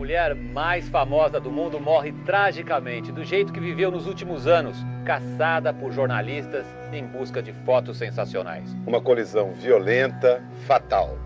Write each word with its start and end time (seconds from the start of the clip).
mulher 0.00 0.34
mais 0.34 0.88
famosa 0.88 1.38
do 1.38 1.50
mundo 1.50 1.78
morre 1.78 2.10
tragicamente, 2.24 3.12
do 3.12 3.22
jeito 3.22 3.52
que 3.52 3.60
viveu 3.60 3.90
nos 3.90 4.06
últimos 4.06 4.46
anos, 4.46 4.78
caçada 5.04 5.74
por 5.74 5.92
jornalistas 5.92 6.64
em 6.90 7.04
busca 7.04 7.42
de 7.42 7.52
fotos 7.66 7.98
sensacionais. 7.98 8.74
Uma 8.86 9.02
colisão 9.02 9.52
violenta, 9.52 10.42
fatal. 10.66 11.18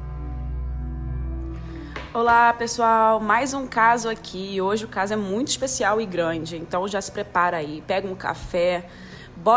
Olá, 2.12 2.52
pessoal. 2.52 3.20
Mais 3.20 3.54
um 3.54 3.64
caso 3.64 4.08
aqui. 4.08 4.60
Hoje 4.60 4.86
o 4.86 4.88
caso 4.88 5.12
é 5.12 5.16
muito 5.16 5.46
especial 5.46 6.00
e 6.00 6.06
grande, 6.06 6.56
então 6.56 6.88
já 6.88 7.00
se 7.00 7.12
prepara 7.12 7.58
aí, 7.58 7.80
pega 7.86 8.08
um 8.08 8.16
café, 8.16 8.86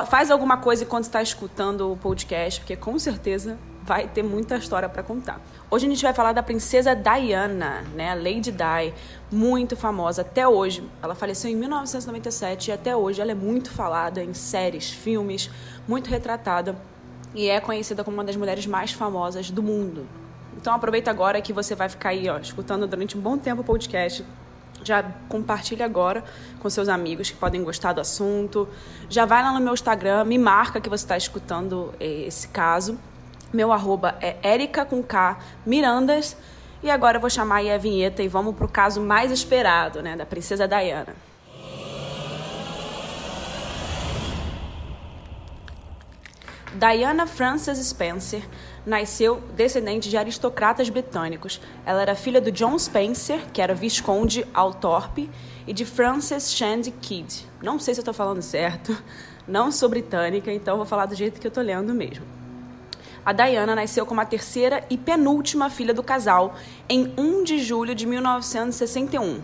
faz 0.07 0.29
alguma 0.29 0.57
coisa 0.57 0.84
enquanto 0.84 1.05
está 1.05 1.23
escutando 1.23 1.91
o 1.91 1.97
podcast, 1.97 2.59
porque 2.59 2.75
com 2.75 2.99
certeza 2.99 3.57
vai 3.88 4.06
ter 4.06 4.22
muita 4.22 4.58
história 4.58 4.90
para 4.90 5.02
contar. 5.02 5.40
Hoje 5.72 5.86
a 5.86 5.90
gente 5.90 6.04
vai 6.04 6.14
falar 6.14 6.34
da 6.34 6.44
princesa 6.44 6.94
Diana, 6.94 7.84
né, 7.96 8.14
Lady 8.14 8.52
Di, 8.52 8.94
muito 9.32 9.78
famosa 9.78 10.23
até 10.23 10.45
hoje. 10.45 10.84
Ela 11.02 11.16
faleceu 11.16 11.50
em 11.50 11.55
1997 11.55 12.68
e 12.68 12.72
até 12.73 12.94
hoje 12.94 13.22
ela 13.22 13.31
é 13.31 13.36
muito 13.36 13.72
falada 13.72 14.22
em 14.22 14.34
séries, 14.34 14.92
filmes, 14.92 15.50
muito 15.88 16.09
retratada 16.09 16.76
e 17.34 17.50
é 17.50 17.62
conhecida 17.62 18.04
como 18.04 18.18
uma 18.18 18.26
das 18.26 18.36
mulheres 18.36 18.68
mais 18.68 18.92
famosas 18.92 19.50
do 19.50 19.64
mundo. 19.64 20.06
Então 20.58 20.73
aproveita 20.73 21.09
agora 21.09 21.42
que 21.42 21.54
você 21.54 21.73
vai 21.73 21.88
ficar 21.88 22.09
aí, 22.09 22.28
ó, 22.28 22.38
escutando 22.40 22.86
durante 22.88 23.17
um 23.17 23.22
bom 23.22 23.38
tempo 23.38 23.62
o 23.62 23.64
podcast 23.64 24.26
já 24.84 25.04
compartilha 25.28 25.86
agora 25.86 26.23
com 26.59 26.70
seus 26.70 26.88
amigos 26.88 27.31
que 27.31 27.36
podem 27.36 27.64
gostar 27.64 27.94
do 27.94 28.02
assunto. 28.02 28.67
Já 29.09 29.26
vai 29.26 29.42
lá 29.42 29.52
no 29.52 29.59
meu 29.59 29.73
Instagram, 29.73 30.23
me 30.23 30.38
marca 30.38 30.80
que 30.80 30.88
você 30.88 31.04
está 31.04 31.17
escutando 31.17 31.94
eh, 32.00 32.26
esse 32.28 32.48
caso. 32.50 32.98
Meu 33.54 33.72
arroba 33.72 34.16
é 34.22 34.36
Erica 34.44 34.86
com 34.86 35.02
K 35.02 35.38
Mirandas. 35.66 36.36
E 36.84 36.90
agora 36.90 37.18
eu 37.18 37.22
vou 37.22 37.30
chamar 37.30 37.58
aí 37.58 37.72
a 37.72 37.78
vinheta 37.78 38.22
e 38.22 38.28
vamos 38.28 38.56
pro 38.56 38.68
caso 38.68 39.02
mais 39.02 39.32
esperado, 39.32 40.02
né? 40.02 40.16
Da 40.16 40.26
princesa 40.26 40.68
Diana. 40.68 41.16
Diana 46.78 47.26
Frances 47.26 47.80
Spencer 47.80 48.48
nasceu 48.86 49.42
descendente 49.56 50.09
de 50.09 50.16
aristocratas 50.16 50.89
britânicos. 50.89 51.59
Ela 51.84 52.04
era 52.04 52.16
filha 52.16 52.39
do 52.39 52.52
John 52.52 52.78
Spencer, 52.78 53.42
que 53.52 53.61
era 53.61 53.73
visconde 53.73 54.45
Althorpe, 54.54 55.30
e 55.66 55.73
de 55.73 55.84
Frances 55.84 56.54
Shandy 56.54 56.92
Kidd. 56.92 57.48
Não 57.64 57.80
sei 57.80 57.95
se 57.95 58.00
eu 58.00 58.04
estou 58.04 58.14
falando 58.14 58.44
certo, 58.44 58.95
não 59.48 59.72
sou 59.72 59.89
britânica, 59.89 60.52
então 60.54 60.78
vou 60.78 60.86
falar 60.86 61.08
do 61.08 61.16
jeito 61.16 61.42
que 61.42 61.48
eu 61.48 61.50
estou 61.50 61.64
lendo 61.64 61.94
mesmo. 61.95 62.36
A 63.28 63.33
Diana 63.33 63.75
nasceu 63.75 64.06
como 64.06 64.22
a 64.22 64.25
terceira 64.25 64.86
e 64.89 64.97
penúltima 64.97 65.70
filha 65.70 65.94
do 65.94 66.02
casal 66.02 66.56
em 66.88 67.14
1 67.17 67.44
de 67.44 67.59
julho 67.59 67.94
de 67.94 68.06
1961, 68.06 69.42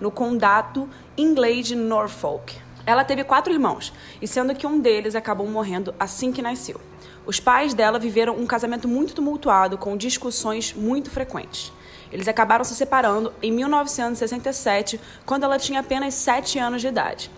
no 0.00 0.08
condado 0.08 0.88
inglês 1.16 1.66
de 1.66 1.74
Norfolk. 1.74 2.54
Ela 2.86 3.02
teve 3.02 3.24
quatro 3.24 3.52
irmãos, 3.52 3.92
e 4.22 4.28
sendo 4.28 4.54
que 4.54 4.68
um 4.68 4.78
deles 4.78 5.16
acabou 5.16 5.48
morrendo 5.48 5.92
assim 5.98 6.30
que 6.30 6.40
nasceu. 6.40 6.80
Os 7.26 7.40
pais 7.40 7.74
dela 7.74 7.98
viveram 7.98 8.36
um 8.36 8.46
casamento 8.46 8.86
muito 8.86 9.16
tumultuado, 9.16 9.76
com 9.76 9.96
discussões 9.96 10.72
muito 10.72 11.10
frequentes. 11.10 11.72
Eles 12.12 12.28
acabaram 12.28 12.62
se 12.62 12.76
separando 12.76 13.32
em 13.42 13.50
1967, 13.50 15.00
quando 15.26 15.42
ela 15.42 15.58
tinha 15.58 15.80
apenas 15.80 16.14
7 16.14 16.60
anos 16.60 16.80
de 16.80 16.86
idade. 16.86 17.32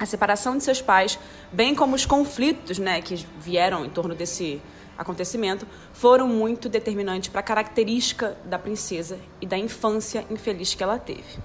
A 0.00 0.04
separação 0.04 0.56
de 0.56 0.64
seus 0.64 0.82
pais, 0.82 1.16
bem 1.52 1.76
como 1.76 1.94
os 1.94 2.04
conflitos 2.04 2.76
né, 2.80 3.00
que 3.00 3.24
vieram 3.38 3.84
em 3.84 3.88
torno 3.88 4.16
desse 4.16 4.60
acontecimento 4.96 5.66
foram 5.92 6.28
muito 6.28 6.68
determinantes 6.68 7.28
para 7.28 7.40
a 7.40 7.42
característica 7.42 8.36
da 8.44 8.58
princesa 8.58 9.18
e 9.40 9.46
da 9.46 9.58
infância 9.58 10.24
infeliz 10.30 10.74
que 10.74 10.82
ela 10.82 10.98
teve. 10.98 11.38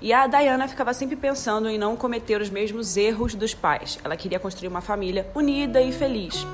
E 0.00 0.12
a 0.12 0.26
Diana 0.26 0.66
ficava 0.66 0.94
sempre 0.94 1.16
pensando 1.16 1.68
em 1.68 1.76
não 1.76 1.94
cometer 1.94 2.40
os 2.40 2.48
mesmos 2.48 2.96
erros 2.96 3.34
dos 3.34 3.52
pais. 3.52 3.98
Ela 4.02 4.16
queria 4.16 4.38
construir 4.38 4.68
uma 4.68 4.80
família 4.80 5.30
unida 5.34 5.82
e 5.82 5.92
feliz. 5.92 6.46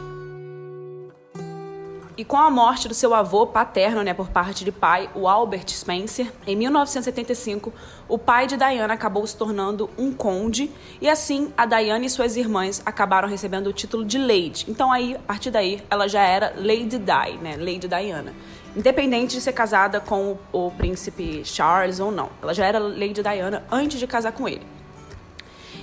E 2.18 2.24
com 2.24 2.38
a 2.38 2.50
morte 2.50 2.88
do 2.88 2.94
seu 2.94 3.12
avô 3.12 3.46
paterno, 3.46 4.02
né, 4.02 4.14
por 4.14 4.30
parte 4.30 4.64
de 4.64 4.72
pai, 4.72 5.10
o 5.14 5.28
Albert 5.28 5.68
Spencer, 5.68 6.32
em 6.46 6.56
1975, 6.56 7.70
o 8.08 8.16
pai 8.16 8.46
de 8.46 8.56
Diana 8.56 8.94
acabou 8.94 9.26
se 9.26 9.36
tornando 9.36 9.90
um 9.98 10.10
conde 10.10 10.70
e 10.98 11.10
assim 11.10 11.52
a 11.54 11.66
Diana 11.66 12.06
e 12.06 12.08
suas 12.08 12.38
irmãs 12.38 12.82
acabaram 12.86 13.28
recebendo 13.28 13.66
o 13.66 13.72
título 13.72 14.02
de 14.02 14.16
Lady. 14.16 14.64
Então 14.66 14.90
aí, 14.90 15.14
a 15.14 15.18
partir 15.18 15.50
daí, 15.50 15.82
ela 15.90 16.08
já 16.08 16.22
era 16.22 16.54
Lady 16.56 16.98
Di, 16.98 17.36
né, 17.42 17.54
Lady 17.58 17.86
Diana. 17.86 18.32
Independente 18.74 19.34
de 19.34 19.42
ser 19.42 19.52
casada 19.52 20.00
com 20.00 20.38
o, 20.52 20.68
o 20.68 20.70
príncipe 20.70 21.44
Charles 21.44 22.00
ou 22.00 22.10
não. 22.10 22.30
Ela 22.42 22.54
já 22.54 22.64
era 22.64 22.78
Lady 22.78 23.22
Diana 23.22 23.62
antes 23.70 24.00
de 24.00 24.06
casar 24.06 24.32
com 24.32 24.48
ele. 24.48 24.75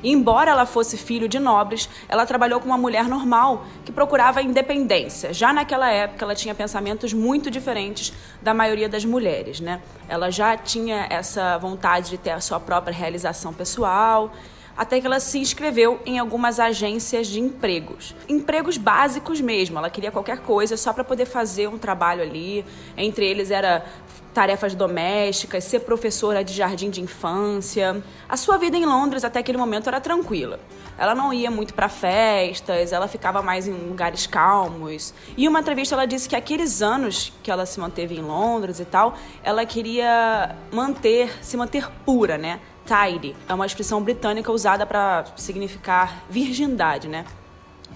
E 0.03 0.11
embora 0.11 0.51
ela 0.51 0.65
fosse 0.65 0.97
filho 0.97 1.27
de 1.27 1.39
nobres, 1.39 1.89
ela 2.09 2.25
trabalhou 2.25 2.59
com 2.59 2.65
uma 2.65 2.77
mulher 2.77 3.07
normal 3.07 3.65
que 3.85 3.91
procurava 3.91 4.41
independência. 4.41 5.33
Já 5.33 5.53
naquela 5.53 5.89
época, 5.89 6.25
ela 6.25 6.35
tinha 6.35 6.53
pensamentos 6.53 7.13
muito 7.13 7.49
diferentes 7.49 8.13
da 8.41 8.53
maioria 8.53 8.89
das 8.89 9.05
mulheres, 9.05 9.59
né? 9.59 9.81
Ela 10.09 10.29
já 10.29 10.57
tinha 10.57 11.07
essa 11.09 11.57
vontade 11.57 12.09
de 12.09 12.17
ter 12.17 12.31
a 12.31 12.41
sua 12.41 12.59
própria 12.59 12.93
realização 12.93 13.53
pessoal 13.53 14.31
até 14.75 14.99
que 14.99 15.05
ela 15.05 15.19
se 15.19 15.37
inscreveu 15.37 16.01
em 16.05 16.17
algumas 16.17 16.59
agências 16.59 17.27
de 17.27 17.39
empregos. 17.39 18.15
Empregos 18.27 18.77
básicos 18.77 19.39
mesmo, 19.39 19.77
ela 19.77 19.89
queria 19.89 20.11
qualquer 20.11 20.39
coisa 20.39 20.75
só 20.75 20.91
para 20.91 21.03
poder 21.03 21.25
fazer 21.25 21.67
um 21.67 21.77
trabalho 21.77 22.23
ali. 22.23 22.65
Entre 22.97 23.25
eles 23.25 23.51
era 23.51 23.85
tarefas 24.33 24.73
domésticas, 24.75 25.63
ser 25.63 25.81
professora 25.81 26.43
de 26.43 26.53
jardim 26.53 26.89
de 26.89 27.01
infância. 27.01 28.03
A 28.27 28.35
sua 28.35 28.57
vida 28.57 28.75
em 28.75 28.85
Londres 28.85 29.23
até 29.23 29.39
aquele 29.39 29.57
momento 29.57 29.87
era 29.87 30.01
tranquila. 30.01 30.59
Ela 30.97 31.15
não 31.15 31.33
ia 31.33 31.49
muito 31.49 31.73
para 31.73 31.89
festas, 31.89 32.91
ela 32.91 33.07
ficava 33.07 33.41
mais 33.41 33.67
em 33.67 33.73
lugares 33.73 34.27
calmos. 34.27 35.13
E 35.37 35.47
uma 35.47 35.59
entrevista 35.59 35.95
ela 35.95 36.05
disse 36.05 36.27
que 36.27 36.35
aqueles 36.35 36.81
anos 36.81 37.33
que 37.41 37.49
ela 37.49 37.65
se 37.65 37.79
manteve 37.79 38.15
em 38.15 38.21
Londres 38.21 38.79
e 38.79 38.85
tal, 38.85 39.15
ela 39.43 39.65
queria 39.65 40.55
manter, 40.71 41.31
se 41.41 41.55
manter 41.57 41.89
pura, 42.05 42.37
né? 42.37 42.59
Tidy 42.85 43.35
é 43.47 43.53
uma 43.53 43.65
expressão 43.65 44.01
britânica 44.01 44.51
usada 44.51 44.85
para 44.85 45.25
significar 45.35 46.25
virgindade, 46.29 47.07
né? 47.07 47.25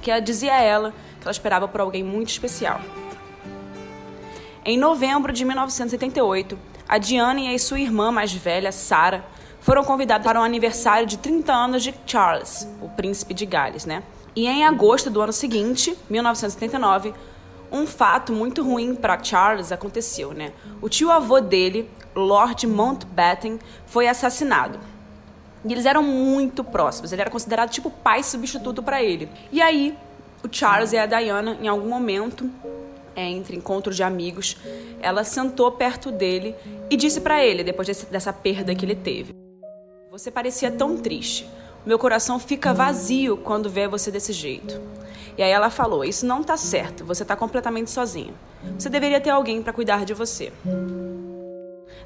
Que 0.01 0.19
dizia 0.21 0.53
a 0.53 0.61
ela 0.61 0.93
que 1.19 1.23
ela 1.23 1.31
esperava 1.31 1.67
por 1.67 1.81
alguém 1.81 2.03
muito 2.03 2.29
especial. 2.29 2.79
Em 4.69 4.77
novembro 4.77 5.31
de 5.31 5.45
1978, 5.45 6.59
a 6.89 6.97
Diane 6.97 7.55
e 7.55 7.57
sua 7.57 7.79
irmã 7.79 8.11
mais 8.11 8.33
velha, 8.33 8.69
Sarah, 8.69 9.23
foram 9.61 9.81
convidadas 9.81 10.27
para 10.27 10.41
um 10.41 10.43
aniversário 10.43 11.07
de 11.07 11.17
30 11.17 11.53
anos 11.53 11.81
de 11.81 11.95
Charles, 12.05 12.67
o 12.81 12.89
príncipe 12.89 13.33
de 13.33 13.45
Gales, 13.45 13.85
né? 13.85 14.03
E 14.35 14.45
em 14.45 14.65
agosto 14.65 15.09
do 15.09 15.21
ano 15.21 15.31
seguinte, 15.31 15.97
1979, 16.09 17.13
um 17.71 17.87
fato 17.87 18.33
muito 18.33 18.61
ruim 18.61 18.93
para 18.93 19.23
Charles 19.23 19.71
aconteceu, 19.71 20.33
né? 20.33 20.51
O 20.81 20.89
tio-avô 20.89 21.39
dele, 21.39 21.89
Lord 22.13 22.67
Mountbatten, 22.67 23.59
foi 23.85 24.09
assassinado. 24.09 24.77
E 25.63 25.71
eles 25.71 25.85
eram 25.85 26.03
muito 26.03 26.61
próximos, 26.61 27.13
ele 27.13 27.21
era 27.21 27.31
considerado 27.31 27.69
tipo 27.69 27.89
pai 27.89 28.21
substituto 28.21 28.83
para 28.83 29.01
ele. 29.01 29.29
E 29.49 29.61
aí, 29.61 29.97
o 30.43 30.49
Charles 30.51 30.91
e 30.91 30.97
a 30.97 31.05
Diana, 31.05 31.57
em 31.61 31.69
algum 31.69 31.87
momento, 31.87 32.51
entre 33.23 33.55
encontros 33.55 33.95
de 33.95 34.03
amigos, 34.03 34.57
ela 35.01 35.23
sentou 35.23 35.71
perto 35.71 36.11
dele 36.11 36.55
e 36.89 36.95
disse 36.95 37.21
para 37.21 37.43
ele, 37.43 37.63
depois 37.63 37.87
desse, 37.87 38.05
dessa 38.05 38.31
perda 38.31 38.75
que 38.75 38.85
ele 38.85 38.95
teve: 38.95 39.33
Você 40.11 40.29
parecia 40.29 40.71
tão 40.71 40.97
triste. 40.97 41.47
Meu 41.85 41.97
coração 41.97 42.37
fica 42.37 42.73
vazio 42.73 43.37
quando 43.37 43.69
vê 43.69 43.87
você 43.87 44.11
desse 44.11 44.33
jeito. 44.33 44.81
E 45.37 45.43
aí 45.43 45.51
ela 45.51 45.69
falou: 45.69 46.03
Isso 46.03 46.25
não 46.25 46.43
tá 46.43 46.57
certo, 46.57 47.05
você 47.05 47.23
tá 47.23 47.35
completamente 47.35 47.91
sozinho. 47.91 48.33
Você 48.77 48.89
deveria 48.89 49.21
ter 49.21 49.29
alguém 49.29 49.61
para 49.61 49.73
cuidar 49.73 50.03
de 50.03 50.13
você. 50.13 50.51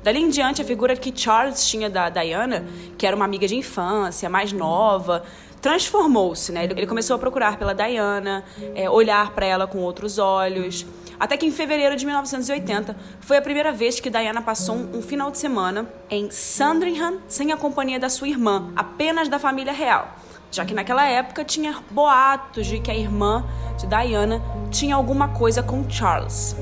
Dali 0.03 0.19
em 0.19 0.29
diante, 0.29 0.61
a 0.61 0.65
figura 0.65 0.95
que 0.95 1.13
Charles 1.15 1.67
tinha 1.67 1.89
da 1.89 2.09
Diana, 2.09 2.65
que 2.97 3.05
era 3.05 3.15
uma 3.15 3.25
amiga 3.25 3.47
de 3.47 3.55
infância, 3.55 4.27
mais 4.29 4.51
nova, 4.51 5.23
transformou-se, 5.61 6.51
né? 6.51 6.65
Ele 6.65 6.87
começou 6.87 7.15
a 7.15 7.19
procurar 7.19 7.57
pela 7.57 7.73
Diana, 7.73 8.43
é, 8.73 8.89
olhar 8.89 9.31
para 9.31 9.45
ela 9.45 9.67
com 9.67 9.77
outros 9.79 10.17
olhos. 10.17 10.85
Até 11.21 11.37
que 11.37 11.45
em 11.45 11.51
fevereiro 11.51 11.95
de 11.95 12.03
1980 12.03 12.95
foi 13.19 13.37
a 13.37 13.41
primeira 13.43 13.71
vez 13.71 13.99
que 13.99 14.09
Diana 14.09 14.41
passou 14.41 14.75
um, 14.75 15.03
final 15.03 15.29
de 15.29 15.37
semana 15.37 15.87
em 16.09 16.31
Sandringham 16.31 17.19
sem 17.27 17.51
a 17.51 17.57
companhia 17.57 17.99
da 17.99 18.09
sua 18.09 18.27
irmã, 18.27 18.73
apenas 18.75 19.29
da 19.29 19.37
família 19.37 19.71
real. 19.71 20.15
Já 20.49 20.65
que 20.65 20.73
naquela 20.73 21.05
época 21.05 21.45
tinha 21.45 21.77
boatos 21.91 22.65
de 22.65 22.79
que 22.79 22.89
a 22.89 22.95
irmã 22.95 23.45
de 23.77 23.85
Diana 23.85 24.41
tinha 24.71 24.95
alguma 24.95 25.27
coisa 25.27 25.61
com 25.61 25.87
Charles. 25.87 26.55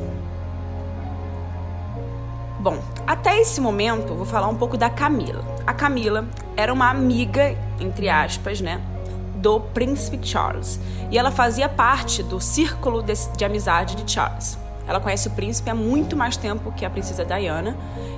Bom, 2.59 2.83
até 3.07 3.39
esse 3.39 3.61
momento 3.61 4.13
vou 4.13 4.25
falar 4.25 4.49
um 4.49 4.57
pouco 4.57 4.75
da 4.75 4.89
Camila. 4.89 5.41
A 5.65 5.73
Camila 5.73 6.27
era 6.57 6.73
uma 6.73 6.89
amiga, 6.89 7.57
entre 7.79 8.09
aspas, 8.09 8.59
né, 8.59 8.81
do 9.39 9.59
príncipe 9.59 10.19
Charles. 10.21 10.79
E 11.09 11.17
ela 11.17 11.31
fazia 11.31 11.67
parte 11.67 12.21
do 12.21 12.39
círculo 12.39 13.01
de, 13.01 13.13
de 13.35 13.45
amizade 13.45 13.95
de 13.95 14.09
Charles. 14.11 14.57
ela 14.87 14.99
conhece 14.99 15.27
o 15.27 15.31
príncipe 15.31 15.69
há 15.69 15.75
muito 15.75 16.15
mais 16.15 16.35
tempo 16.35 16.71
que 16.71 16.85
a 16.85 16.89
princesa 16.89 17.23
Diana. 17.23 17.75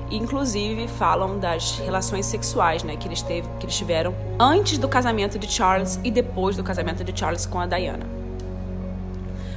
E, 0.09 0.17
inclusive, 0.17 0.87
falam 0.87 1.39
das 1.39 1.79
relações 1.79 2.25
sexuais 2.25 2.83
né, 2.83 2.97
que, 2.97 3.07
eles 3.07 3.21
teve, 3.21 3.47
que 3.59 3.65
eles 3.65 3.77
tiveram 3.77 4.13
antes 4.39 4.77
do 4.77 4.87
casamento 4.87 5.39
de 5.39 5.49
Charles 5.49 5.99
e 6.03 6.11
depois 6.11 6.57
do 6.57 6.63
casamento 6.63 7.03
de 7.03 7.17
Charles 7.17 7.45
com 7.45 7.59
a 7.59 7.65
Diana. 7.65 8.05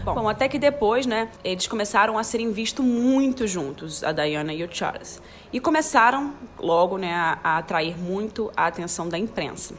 Bom, 0.05 0.15
Bom, 0.15 0.29
até 0.29 0.49
que 0.49 0.59
depois, 0.59 1.07
né, 1.07 1.31
eles 1.43 1.67
começaram 1.67 2.19
a 2.19 2.23
serem 2.23 2.53
vistos 2.53 2.85
muito 2.85 3.47
juntos, 3.47 4.05
a 4.05 4.13
Diana 4.13 4.53
e 4.53 4.63
o 4.63 4.69
Charles. 4.71 5.21
E 5.53 5.59
começaram 5.59 6.35
logo, 6.59 6.99
né, 6.99 7.15
a, 7.15 7.39
a 7.43 7.59
atrair 7.59 7.97
muito 7.99 8.53
a 8.55 8.67
atenção 8.67 9.09
da 9.09 9.19
imprensa. 9.19 9.75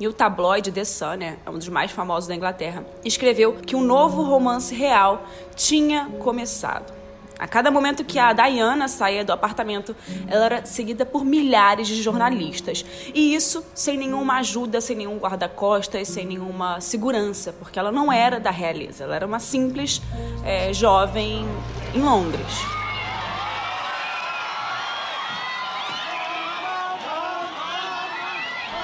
E 0.00 0.08
o 0.08 0.12
tabloide 0.12 0.72
The 0.72 0.84
Sun, 0.84 1.14
né, 1.14 1.38
é 1.44 1.50
um 1.50 1.58
dos 1.58 1.68
mais 1.68 1.90
famosos 1.90 2.28
da 2.28 2.34
Inglaterra, 2.34 2.84
escreveu 3.04 3.54
que 3.54 3.76
um 3.76 3.82
novo 3.82 4.22
romance 4.22 4.74
real 4.74 5.24
tinha 5.54 6.06
começado. 6.18 6.92
A 7.38 7.48
cada 7.48 7.72
momento 7.72 8.04
que 8.04 8.20
a 8.20 8.32
Diana 8.32 8.86
saía 8.86 9.24
do 9.24 9.32
apartamento, 9.32 9.96
ela 10.28 10.44
era 10.44 10.64
seguida 10.64 11.04
por 11.04 11.24
milhares 11.24 11.88
de 11.88 12.00
jornalistas. 12.00 12.84
E 13.12 13.34
isso 13.34 13.64
sem 13.74 13.98
nenhuma 13.98 14.38
ajuda, 14.38 14.80
sem 14.80 14.96
nenhum 14.96 15.18
guarda-costas, 15.18 16.06
sem 16.06 16.24
nenhuma 16.24 16.80
segurança, 16.80 17.52
porque 17.52 17.80
ela 17.80 17.90
não 17.90 18.12
era 18.12 18.38
da 18.38 18.52
realeza, 18.52 19.02
ela 19.02 19.16
era 19.16 19.26
uma 19.26 19.40
simples 19.40 20.00
é, 20.44 20.72
jovem 20.72 21.44
em 21.92 22.00
Londres. 22.00 22.81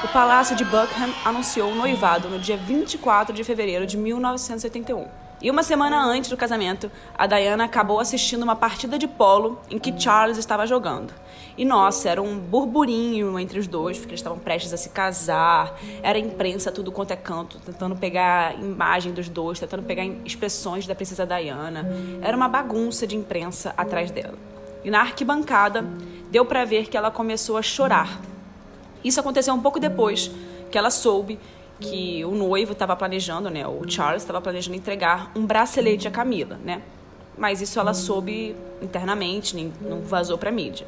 O 0.00 0.06
Palácio 0.06 0.54
de 0.54 0.64
Buckingham 0.64 1.12
anunciou 1.24 1.72
o 1.72 1.74
noivado 1.74 2.28
no 2.28 2.38
dia 2.38 2.56
24 2.56 3.34
de 3.34 3.42
fevereiro 3.42 3.84
de 3.84 3.96
1981. 3.96 5.08
E 5.42 5.50
uma 5.50 5.64
semana 5.64 6.00
antes 6.04 6.30
do 6.30 6.36
casamento, 6.36 6.88
a 7.16 7.26
Diana 7.26 7.64
acabou 7.64 7.98
assistindo 7.98 8.44
uma 8.44 8.54
partida 8.54 8.96
de 8.96 9.08
polo 9.08 9.60
em 9.68 9.76
que 9.76 9.92
Charles 10.00 10.38
estava 10.38 10.68
jogando. 10.68 11.12
E 11.56 11.64
nossa, 11.64 12.08
era 12.08 12.22
um 12.22 12.38
burburinho 12.38 13.36
entre 13.40 13.58
os 13.58 13.66
dois, 13.66 13.98
porque 13.98 14.12
eles 14.12 14.20
estavam 14.20 14.38
prestes 14.38 14.72
a 14.72 14.76
se 14.76 14.90
casar. 14.90 15.76
Era 16.00 16.16
imprensa 16.16 16.70
tudo 16.70 16.92
quanto 16.92 17.10
é 17.10 17.16
canto, 17.16 17.58
tentando 17.58 17.96
pegar 17.96 18.54
imagem 18.54 19.12
dos 19.12 19.28
dois, 19.28 19.58
tentando 19.58 19.82
pegar 19.82 20.04
expressões 20.24 20.86
da 20.86 20.94
princesa 20.94 21.26
Diana. 21.26 21.84
Era 22.22 22.36
uma 22.36 22.48
bagunça 22.48 23.04
de 23.04 23.16
imprensa 23.16 23.74
atrás 23.76 24.12
dela. 24.12 24.38
E 24.84 24.92
na 24.92 25.00
arquibancada, 25.00 25.84
deu 26.30 26.44
para 26.44 26.64
ver 26.64 26.86
que 26.86 26.96
ela 26.96 27.10
começou 27.10 27.56
a 27.56 27.62
chorar 27.62 28.20
isso 29.04 29.20
aconteceu 29.20 29.54
um 29.54 29.60
pouco 29.60 29.78
depois 29.78 30.30
que 30.70 30.78
ela 30.78 30.90
soube 30.90 31.38
que 31.80 32.24
o 32.24 32.32
noivo 32.32 32.72
estava 32.72 32.96
planejando, 32.96 33.48
né, 33.48 33.66
o 33.66 33.88
Charles 33.88 34.22
estava 34.22 34.40
planejando 34.40 34.76
entregar 34.76 35.30
um 35.36 35.46
bracelete 35.46 36.08
a 36.08 36.10
Camila, 36.10 36.58
né? 36.64 36.82
Mas 37.36 37.60
isso 37.60 37.78
ela 37.78 37.94
soube 37.94 38.56
internamente, 38.82 39.54
nem, 39.54 39.72
não 39.80 40.00
vazou 40.00 40.36
para 40.36 40.50
mídia. 40.50 40.86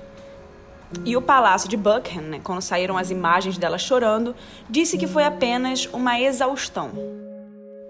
E 1.05 1.17
o 1.17 1.23
palácio 1.23 1.69
de 1.69 1.77
Buckingham, 1.77 2.25
né, 2.25 2.41
quando 2.43 2.61
saíram 2.61 2.99
as 2.99 3.11
imagens 3.11 3.57
dela 3.57 3.79
chorando, 3.79 4.35
disse 4.69 4.99
que 4.99 5.07
foi 5.07 5.23
apenas 5.23 5.89
uma 5.93 6.21
exaustão. 6.21 6.91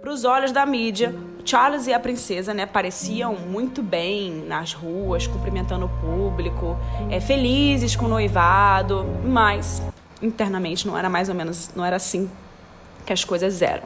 Para 0.02 0.12
os 0.12 0.24
olhos 0.24 0.52
da 0.52 0.66
mídia, 0.66 1.14
Charles 1.44 1.86
e 1.86 1.94
a 1.94 2.00
princesa 2.00 2.52
né, 2.52 2.66
pareciam 2.66 3.34
muito 3.34 3.82
bem 3.82 4.44
nas 4.46 4.74
ruas, 4.74 5.26
cumprimentando 5.26 5.86
o 5.86 5.88
público, 5.88 6.76
é, 7.10 7.20
felizes 7.20 7.96
com 7.96 8.04
o 8.04 8.08
noivado, 8.08 9.06
mas 9.24 9.82
internamente 10.22 10.86
não 10.86 10.96
era 10.96 11.08
mais 11.08 11.28
ou 11.28 11.34
menos, 11.34 11.70
não 11.74 11.84
era 11.84 11.96
assim 11.96 12.30
que 13.04 13.12
as 13.12 13.24
coisas 13.24 13.62
eram. 13.62 13.84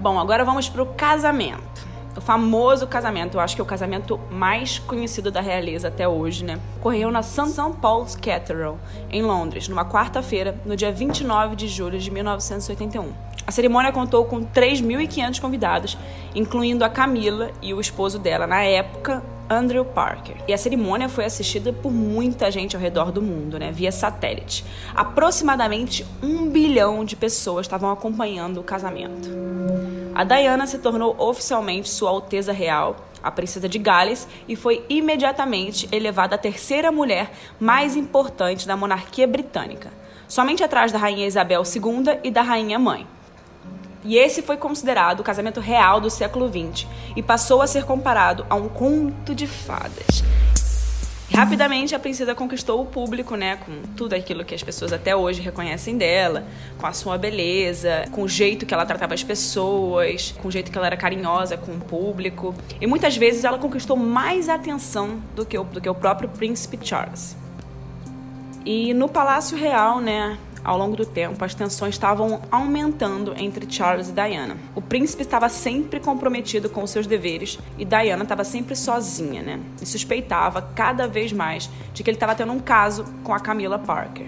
Bom, 0.00 0.18
agora 0.18 0.44
vamos 0.44 0.68
para 0.68 0.82
o 0.82 0.86
casamento. 0.94 1.86
O 2.16 2.20
famoso 2.20 2.86
casamento, 2.86 3.36
eu 3.36 3.40
acho 3.40 3.54
que 3.54 3.60
é 3.60 3.64
o 3.64 3.66
casamento 3.66 4.18
mais 4.30 4.78
conhecido 4.78 5.30
da 5.30 5.40
realeza 5.42 5.88
até 5.88 6.08
hoje, 6.08 6.44
né? 6.44 6.58
Ocorreu 6.78 7.10
na 7.10 7.22
St. 7.22 7.72
Paul's 7.80 8.16
Cathedral, 8.16 8.78
em 9.10 9.22
Londres, 9.22 9.68
numa 9.68 9.84
quarta-feira, 9.84 10.58
no 10.64 10.74
dia 10.74 10.90
29 10.90 11.56
de 11.56 11.68
julho 11.68 11.98
de 11.98 12.10
1981. 12.10 13.12
A 13.46 13.52
cerimônia 13.52 13.92
contou 13.92 14.24
com 14.24 14.44
3.500 14.44 15.40
convidados, 15.40 15.98
incluindo 16.34 16.84
a 16.84 16.88
Camila 16.88 17.50
e 17.60 17.74
o 17.74 17.80
esposo 17.80 18.18
dela 18.18 18.46
na 18.46 18.62
época, 18.62 19.22
Andrew 19.48 19.84
Parker. 19.84 20.36
E 20.48 20.52
a 20.52 20.58
cerimônia 20.58 21.08
foi 21.08 21.24
assistida 21.24 21.72
por 21.72 21.92
muita 21.92 22.50
gente 22.50 22.76
ao 22.76 22.82
redor 22.82 23.12
do 23.12 23.22
mundo, 23.22 23.58
né, 23.58 23.70
via 23.72 23.92
satélite. 23.92 24.64
Aproximadamente 24.94 26.06
um 26.22 26.48
bilhão 26.48 27.04
de 27.04 27.16
pessoas 27.16 27.66
estavam 27.66 27.90
acompanhando 27.90 28.60
o 28.60 28.64
casamento. 28.64 29.28
A 30.14 30.24
Diana 30.24 30.66
se 30.66 30.78
tornou 30.78 31.14
oficialmente 31.18 31.88
Sua 31.88 32.10
Alteza 32.10 32.52
Real, 32.52 32.96
a 33.22 33.30
princesa 33.30 33.68
de 33.68 33.78
Gales, 33.78 34.26
e 34.48 34.56
foi 34.56 34.84
imediatamente 34.88 35.88
elevada 35.92 36.36
à 36.36 36.38
terceira 36.38 36.90
mulher 36.90 37.30
mais 37.60 37.96
importante 37.96 38.66
da 38.66 38.76
monarquia 38.76 39.26
britânica, 39.26 39.92
somente 40.26 40.62
atrás 40.62 40.90
da 40.90 40.98
rainha 40.98 41.26
Isabel 41.26 41.62
II 41.62 42.20
e 42.24 42.30
da 42.30 42.42
rainha 42.42 42.78
mãe. 42.78 43.06
E 44.06 44.16
esse 44.16 44.40
foi 44.40 44.56
considerado 44.56 45.18
o 45.18 45.24
casamento 45.24 45.58
real 45.58 46.00
do 46.00 46.08
século 46.08 46.48
XX 46.48 46.86
e 47.16 47.22
passou 47.22 47.60
a 47.60 47.66
ser 47.66 47.84
comparado 47.84 48.46
a 48.48 48.54
um 48.54 48.68
conto 48.68 49.34
de 49.34 49.48
fadas. 49.48 50.22
Rapidamente 51.34 51.92
a 51.92 51.98
princesa 51.98 52.32
conquistou 52.32 52.80
o 52.80 52.86
público, 52.86 53.34
né, 53.34 53.56
com 53.56 53.82
tudo 53.96 54.14
aquilo 54.14 54.44
que 54.44 54.54
as 54.54 54.62
pessoas 54.62 54.92
até 54.92 55.14
hoje 55.14 55.42
reconhecem 55.42 55.98
dela, 55.98 56.46
com 56.78 56.86
a 56.86 56.92
sua 56.92 57.18
beleza, 57.18 58.04
com 58.12 58.22
o 58.22 58.28
jeito 58.28 58.64
que 58.64 58.72
ela 58.72 58.86
tratava 58.86 59.12
as 59.12 59.24
pessoas, 59.24 60.32
com 60.40 60.46
o 60.46 60.52
jeito 60.52 60.70
que 60.70 60.78
ela 60.78 60.86
era 60.86 60.96
carinhosa 60.96 61.56
com 61.56 61.72
o 61.72 61.80
público. 61.80 62.54
E 62.80 62.86
muitas 62.86 63.16
vezes 63.16 63.44
ela 63.44 63.58
conquistou 63.58 63.96
mais 63.96 64.48
atenção 64.48 65.20
do 65.34 65.44
que 65.44 65.58
o, 65.58 65.64
do 65.64 65.80
que 65.80 65.88
o 65.88 65.94
próprio 65.94 66.28
príncipe 66.28 66.78
Charles. 66.80 67.36
E 68.64 68.94
no 68.94 69.08
Palácio 69.08 69.58
Real, 69.58 70.00
né, 70.00 70.38
ao 70.66 70.76
longo 70.76 70.96
do 70.96 71.06
tempo, 71.06 71.44
as 71.44 71.54
tensões 71.54 71.94
estavam 71.94 72.42
aumentando 72.50 73.32
entre 73.38 73.72
Charles 73.72 74.08
e 74.08 74.12
Diana. 74.12 74.56
O 74.74 74.82
príncipe 74.82 75.22
estava 75.22 75.48
sempre 75.48 76.00
comprometido 76.00 76.68
com 76.68 76.82
os 76.82 76.90
seus 76.90 77.06
deveres 77.06 77.56
e 77.78 77.84
Diana 77.84 78.24
estava 78.24 78.42
sempre 78.42 78.74
sozinha, 78.74 79.42
né? 79.42 79.60
E 79.80 79.86
suspeitava 79.86 80.60
cada 80.74 81.06
vez 81.06 81.32
mais 81.32 81.70
de 81.94 82.02
que 82.02 82.10
ele 82.10 82.16
estava 82.16 82.34
tendo 82.34 82.52
um 82.52 82.58
caso 82.58 83.04
com 83.22 83.32
a 83.32 83.38
Camila 83.38 83.78
Parker. 83.78 84.26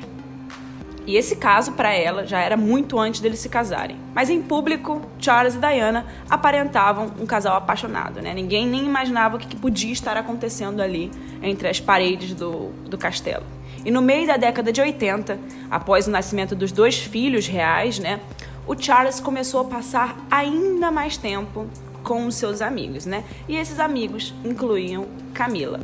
E 1.09 1.17
esse 1.17 1.35
caso, 1.35 1.73
para 1.73 1.93
ela, 1.93 2.25
já 2.25 2.39
era 2.39 2.57
muito 2.57 3.01
antes 3.01 3.21
deles 3.21 3.41
se 3.41 3.49
casarem. 3.49 3.97
Mas 4.15 4.31
em 4.31 4.41
público, 4.41 5.03
Charles 5.19 5.57
e 5.57 5.59
Diana 5.59 6.07
aparentavam 6.31 7.11
um 7.19 7.27
casal 7.27 7.57
apaixonado, 7.57 8.21
né? 8.21 8.33
Ninguém 8.33 8.65
nem 8.65 8.85
imaginava 8.85 9.37
o 9.37 9.39
que 9.41 9.57
podia 9.57 9.93
estar 9.93 10.17
acontecendo 10.17 10.81
ali 10.81 11.11
entre 11.43 11.67
as 11.67 11.81
paredes 11.81 12.33
do, 12.33 12.69
do 12.89 12.97
castelo. 12.97 13.58
E 13.89 13.91
no 13.91 14.03
meio 14.03 14.27
da 14.27 14.37
década 14.37 14.71
de 14.71 14.83
80, 14.83 15.41
após 15.71 16.07
o 16.07 16.11
nascimento 16.11 16.55
dos 16.55 16.71
dois 16.71 16.99
filhos 16.99 17.47
reais, 17.47 17.99
né, 17.99 18.21
o 18.67 18.77
Charles 18.79 19.19
começou 19.19 19.63
a 19.63 19.65
passar 19.65 20.15
ainda 20.31 20.91
mais 20.91 21.17
tempo 21.17 21.67
com 22.05 22.27
os 22.27 22.35
seus 22.35 22.61
amigos, 22.61 23.07
né? 23.07 23.25
E 23.49 23.57
esses 23.57 23.81
amigos 23.81 24.35
incluíam 24.45 25.07
Camila. 25.33 25.81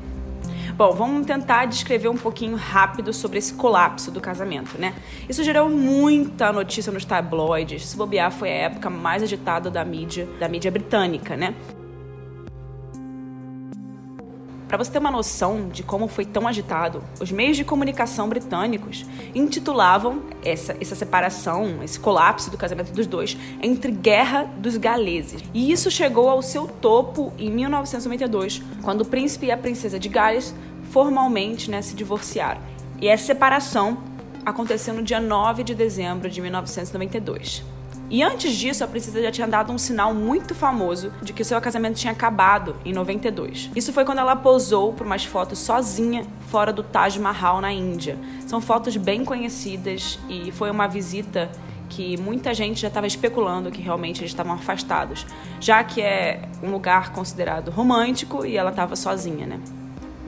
Bom, 0.77 0.93
vamos 0.93 1.27
tentar 1.27 1.65
descrever 1.65 2.09
um 2.09 2.17
pouquinho 2.19 2.57
rápido 2.57 3.11
sobre 3.11 3.39
esse 3.39 3.55
colapso 3.55 4.11
do 4.11 4.21
casamento, 4.21 4.79
né? 4.79 4.93
Isso 5.27 5.43
gerou 5.43 5.71
muita 5.71 6.53
notícia 6.53 6.93
nos 6.93 7.07
tabloides. 7.07 7.87
Se 7.87 7.97
bobear, 7.97 8.31
foi 8.31 8.51
a 8.51 8.55
época 8.55 8.91
mais 8.91 9.23
agitada 9.23 9.71
da 9.71 9.83
mídia, 9.83 10.29
da 10.39 10.47
mídia 10.47 10.71
britânica, 10.71 11.39
né? 11.39 11.55
Para 14.68 14.78
você 14.78 14.90
ter 14.90 14.99
uma 14.99 15.11
noção 15.11 15.68
de 15.68 15.83
como 15.83 16.09
foi 16.09 16.25
tão 16.25 16.49
agitado, 16.49 17.02
os 17.21 17.30
meios 17.30 17.56
de 17.56 17.64
comunicação 17.64 18.28
britânicos 18.28 19.04
intitulavam 19.35 20.23
essa, 20.42 20.76
essa 20.80 20.94
separação, 20.94 21.83
esse 21.83 22.00
colapso 22.00 22.50
do 22.50 22.56
casamento 22.56 22.90
dos 22.92 23.06
dois 23.06 23.37
entre 23.62 23.92
Guerra 23.92 24.44
dos 24.56 24.76
Galeses. 24.76 25.42
E 25.52 25.71
isso 25.71 25.90
chegou 25.90 26.28
ao 26.28 26.42
seu 26.42 26.66
topo 26.66 27.33
em 27.38 27.50
1992, 27.50 28.62
quando 28.83 29.02
o 29.02 29.04
príncipe 29.04 29.47
e 29.47 29.52
a 29.52 29.56
princesa 29.56 29.99
de 29.99 30.09
Gales 30.09 30.54
formalmente 30.90 31.71
né, 31.71 31.83
se 31.83 31.94
divorciaram. 31.94 32.61
E 33.00 33.09
essa 33.09 33.26
separação 33.26 33.99
aconteceu 34.47 34.94
no 34.94 35.02
dia 35.02 35.21
9 35.21 35.62
de 35.62 35.75
dezembro 35.75 36.30
de 36.30 36.40
1992. 36.40 37.74
E 38.11 38.23
antes 38.23 38.53
disso, 38.55 38.85
a 38.85 38.87
princesa 38.87 39.23
já 39.23 39.33
tinha 39.33 39.49
dado 39.49 39.73
um 39.73 39.79
sinal 39.79 40.15
muito 40.15 40.55
famoso 40.55 41.11
de 41.23 41.33
que 41.33 41.43
seu 41.43 41.61
casamento 41.61 41.97
tinha 41.97 42.13
acabado 42.13 42.77
em 42.85 42.93
92. 42.93 43.71
Isso 43.75 43.93
foi 43.93 44.05
quando 44.05 44.19
ela 44.19 44.37
posou 44.37 44.93
para 44.93 45.07
umas 45.07 45.25
fotos 45.25 45.59
sozinha 45.59 46.27
fora 46.49 46.73
do 46.73 46.83
Taj 46.83 47.19
Mahal 47.19 47.61
na 47.61 47.73
Índia. 47.73 48.19
São 48.47 48.61
fotos 48.61 48.97
bem 48.97 49.25
conhecidas 49.25 50.19
e 50.29 50.53
foi 50.53 50.71
uma 50.71 50.87
visita 50.87 51.51
que 51.89 52.17
muita 52.17 52.53
gente 52.53 52.81
já 52.81 52.89
estava 52.89 53.07
especulando 53.07 53.71
que 53.71 53.81
realmente 53.81 54.21
eles 54.21 54.31
estavam 54.31 54.55
afastados, 54.55 55.27
já 55.61 55.83
que 55.83 56.01
é 56.03 56.43
um 56.63 56.71
lugar 56.71 57.13
considerado 57.13 57.71
romântico 57.71 58.45
e 58.45 58.57
ela 58.57 58.71
estava 58.71 58.97
sozinha, 58.97 59.47
né? 59.47 59.61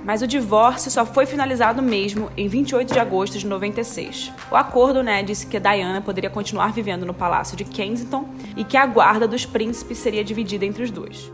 Mas 0.07 0.23
o 0.23 0.27
divórcio 0.27 0.89
só 0.89 1.05
foi 1.05 1.27
finalizado 1.27 1.83
mesmo 1.83 2.31
em 2.37 2.47
28 2.47 2.93
de 2.93 2.99
agosto 3.01 3.37
de 3.39 3.47
96. 3.47 4.33
O 4.53 4.55
acordo, 4.55 5.03
né, 5.03 5.21
disse 5.21 5.49
que 5.49 5.59
Diana 5.59 6.01
poderia 6.01 6.31
continuar 6.31 6.73
vivendo 6.73 7.05
no 7.05 7.13
palácio 7.13 7.57
de 7.57 7.65
Kensington 7.65 8.29
e 8.57 8.63
que 8.63 8.77
a 8.77 8.87
guarda 8.87 9.27
dos 9.27 9.45
príncipes 9.45 9.99
seria 9.99 10.23
dividida 10.23 10.65
entre 10.65 10.85
os 10.85 10.93
dois. 10.93 11.33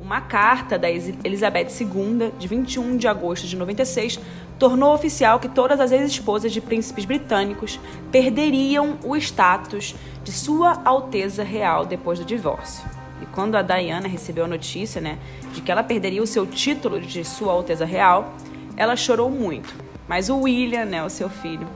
Uma 0.00 0.20
carta 0.20 0.78
da 0.78 0.88
Elizabeth 0.88 1.68
II, 1.80 2.32
de 2.38 2.46
21 2.46 2.96
de 2.96 3.08
agosto 3.08 3.48
de 3.48 3.56
96, 3.56 4.20
tornou 4.60 4.94
oficial 4.94 5.40
que 5.40 5.48
todas 5.48 5.80
as 5.80 5.90
ex-esposas 5.90 6.52
de 6.52 6.60
príncipes 6.60 7.04
britânicos 7.04 7.80
perderiam 8.12 8.96
o 9.02 9.16
status 9.16 9.96
de 10.22 10.30
Sua 10.30 10.80
Alteza 10.84 11.42
Real 11.42 11.84
depois 11.84 12.20
do 12.20 12.24
divórcio. 12.24 13.01
Quando 13.32 13.56
a 13.56 13.62
Diana 13.62 14.06
recebeu 14.06 14.44
a 14.44 14.48
notícia, 14.48 15.00
né, 15.00 15.18
de 15.52 15.60
que 15.62 15.72
ela 15.72 15.82
perderia 15.82 16.22
o 16.22 16.26
seu 16.26 16.46
título 16.46 17.00
de 17.00 17.24
Sua 17.24 17.52
Alteza 17.52 17.84
Real, 17.84 18.34
ela 18.76 18.94
chorou 18.94 19.30
muito. 19.30 19.74
Mas 20.06 20.28
o 20.28 20.40
William, 20.40 20.84
né, 20.84 21.02
o 21.02 21.08
seu 21.08 21.30
filho, 21.30 21.66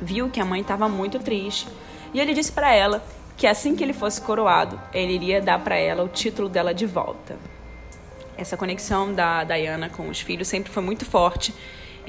viu 0.00 0.28
que 0.28 0.40
a 0.40 0.44
mãe 0.44 0.60
estava 0.60 0.88
muito 0.88 1.18
triste 1.20 1.68
e 2.12 2.20
ele 2.20 2.34
disse 2.34 2.50
para 2.50 2.74
ela 2.74 3.02
que 3.36 3.46
assim 3.46 3.76
que 3.76 3.82
ele 3.82 3.92
fosse 3.92 4.20
coroado, 4.20 4.78
ele 4.92 5.14
iria 5.14 5.40
dar 5.40 5.58
para 5.60 5.76
ela 5.76 6.02
o 6.02 6.08
título 6.08 6.48
dela 6.48 6.74
de 6.74 6.86
volta. 6.86 7.36
Essa 8.36 8.56
conexão 8.56 9.12
da 9.12 9.44
Diana 9.44 9.88
com 9.88 10.08
os 10.08 10.20
filhos 10.20 10.48
sempre 10.48 10.72
foi 10.72 10.82
muito 10.82 11.04
forte 11.04 11.54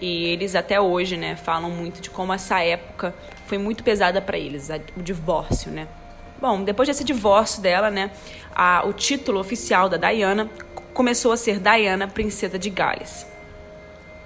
e 0.02 0.26
eles 0.26 0.56
até 0.56 0.82
hoje, 0.82 1.16
né, 1.16 1.36
falam 1.36 1.70
muito 1.70 2.02
de 2.02 2.10
como 2.10 2.34
essa 2.34 2.60
época 2.62 3.14
foi 3.46 3.58
muito 3.58 3.84
pesada 3.84 4.22
para 4.22 4.38
eles, 4.38 4.70
o 4.98 5.02
divórcio, 5.02 5.72
né? 5.72 5.88
Bom, 6.44 6.62
depois 6.62 6.90
desse 6.90 7.06
divórcio 7.06 7.62
dela, 7.62 7.90
né, 7.90 8.12
a, 8.54 8.86
o 8.86 8.92
título 8.92 9.40
oficial 9.40 9.88
da 9.88 9.96
Diana 9.96 10.50
começou 10.94 11.32
a 11.32 11.38
ser 11.38 11.58
Diana, 11.58 12.06
Princesa 12.06 12.60
de 12.60 12.70
Gales. 12.70 13.26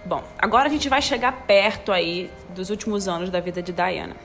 Bom, 0.04 0.24
agora 0.40 0.66
a 0.66 0.72
gente 0.72 0.90
vai 0.90 1.00
chegar 1.00 1.32
perto 1.46 1.92
aí 1.92 2.32
dos 2.56 2.72
últimos 2.72 3.08
anos 3.08 3.30
da 3.30 3.40
vida 3.40 3.62
de 3.62 3.72
Diana. 3.72 4.16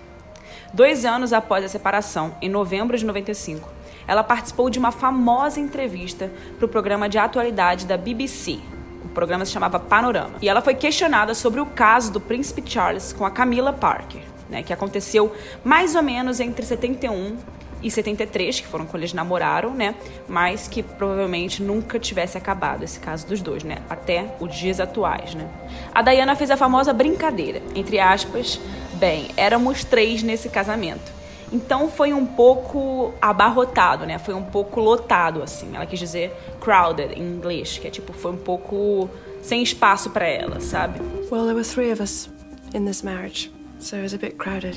Dois 0.72 1.04
anos 1.04 1.34
após 1.34 1.66
a 1.66 1.68
separação, 1.68 2.34
em 2.40 2.48
novembro 2.48 2.96
de 2.96 3.04
95, 3.04 3.68
ela 4.08 4.24
participou 4.24 4.70
de 4.70 4.78
uma 4.78 4.90
famosa 4.90 5.60
entrevista 5.60 6.32
para 6.56 6.64
o 6.64 6.70
programa 6.70 7.10
de 7.10 7.18
atualidade 7.18 7.84
da 7.84 7.98
BBC, 7.98 8.58
o 9.04 9.08
programa 9.10 9.44
se 9.44 9.52
chamava 9.52 9.78
Panorama. 9.78 10.36
E 10.40 10.48
ela 10.48 10.62
foi 10.62 10.74
questionada 10.74 11.34
sobre 11.34 11.60
o 11.60 11.66
caso 11.66 12.10
do 12.10 12.22
príncipe 12.22 12.62
Charles 12.64 13.12
com 13.12 13.26
a 13.26 13.30
Camila 13.30 13.70
Parker, 13.70 14.22
né, 14.48 14.62
que 14.62 14.72
aconteceu 14.72 15.30
mais 15.62 15.94
ou 15.94 16.02
menos 16.02 16.40
entre 16.40 16.64
71 16.64 17.36
e 17.82 17.90
73, 17.90 18.60
que 18.60 18.66
foram 18.66 18.86
quando 18.86 19.02
eles 19.02 19.12
namoraram, 19.12 19.74
né? 19.74 19.94
Mas 20.28 20.68
que 20.68 20.82
provavelmente 20.82 21.62
nunca 21.62 21.98
tivesse 21.98 22.38
acabado 22.38 22.82
esse 22.82 23.00
caso 23.00 23.26
dos 23.26 23.40
dois, 23.40 23.64
né? 23.64 23.78
Até 23.88 24.36
os 24.40 24.54
dias 24.54 24.80
atuais, 24.80 25.34
né? 25.34 25.48
A 25.94 26.02
Diana 26.02 26.36
fez 26.36 26.50
a 26.50 26.56
famosa 26.56 26.92
brincadeira, 26.92 27.62
entre 27.74 27.98
aspas, 27.98 28.60
bem, 28.94 29.28
éramos 29.36 29.84
três 29.84 30.22
nesse 30.22 30.48
casamento. 30.48 31.12
Então 31.52 31.90
foi 31.90 32.14
um 32.14 32.24
pouco 32.24 33.12
abarrotado, 33.20 34.06
né? 34.06 34.18
Foi 34.18 34.32
um 34.32 34.42
pouco 34.42 34.80
lotado, 34.80 35.42
assim. 35.42 35.76
Ela 35.76 35.84
quis 35.84 35.98
dizer 35.98 36.34
crowded 36.60 37.12
em 37.14 37.22
inglês, 37.22 37.76
que 37.76 37.86
é 37.86 37.90
tipo, 37.90 38.12
foi 38.14 38.32
um 38.32 38.38
pouco 38.38 39.10
sem 39.42 39.62
espaço 39.62 40.08
para 40.10 40.26
ela, 40.26 40.60
sabe? 40.60 41.00
Well, 41.30 41.44
there 41.44 41.54
were 41.54 41.64
three 41.64 41.92
of 41.92 42.02
us 42.02 42.30
in 42.74 42.86
this 42.86 43.02
marriage, 43.02 43.50
so 43.78 43.96
it 43.96 44.02
was 44.02 44.14
a 44.14 44.18
bit 44.18 44.36
crowded. 44.36 44.76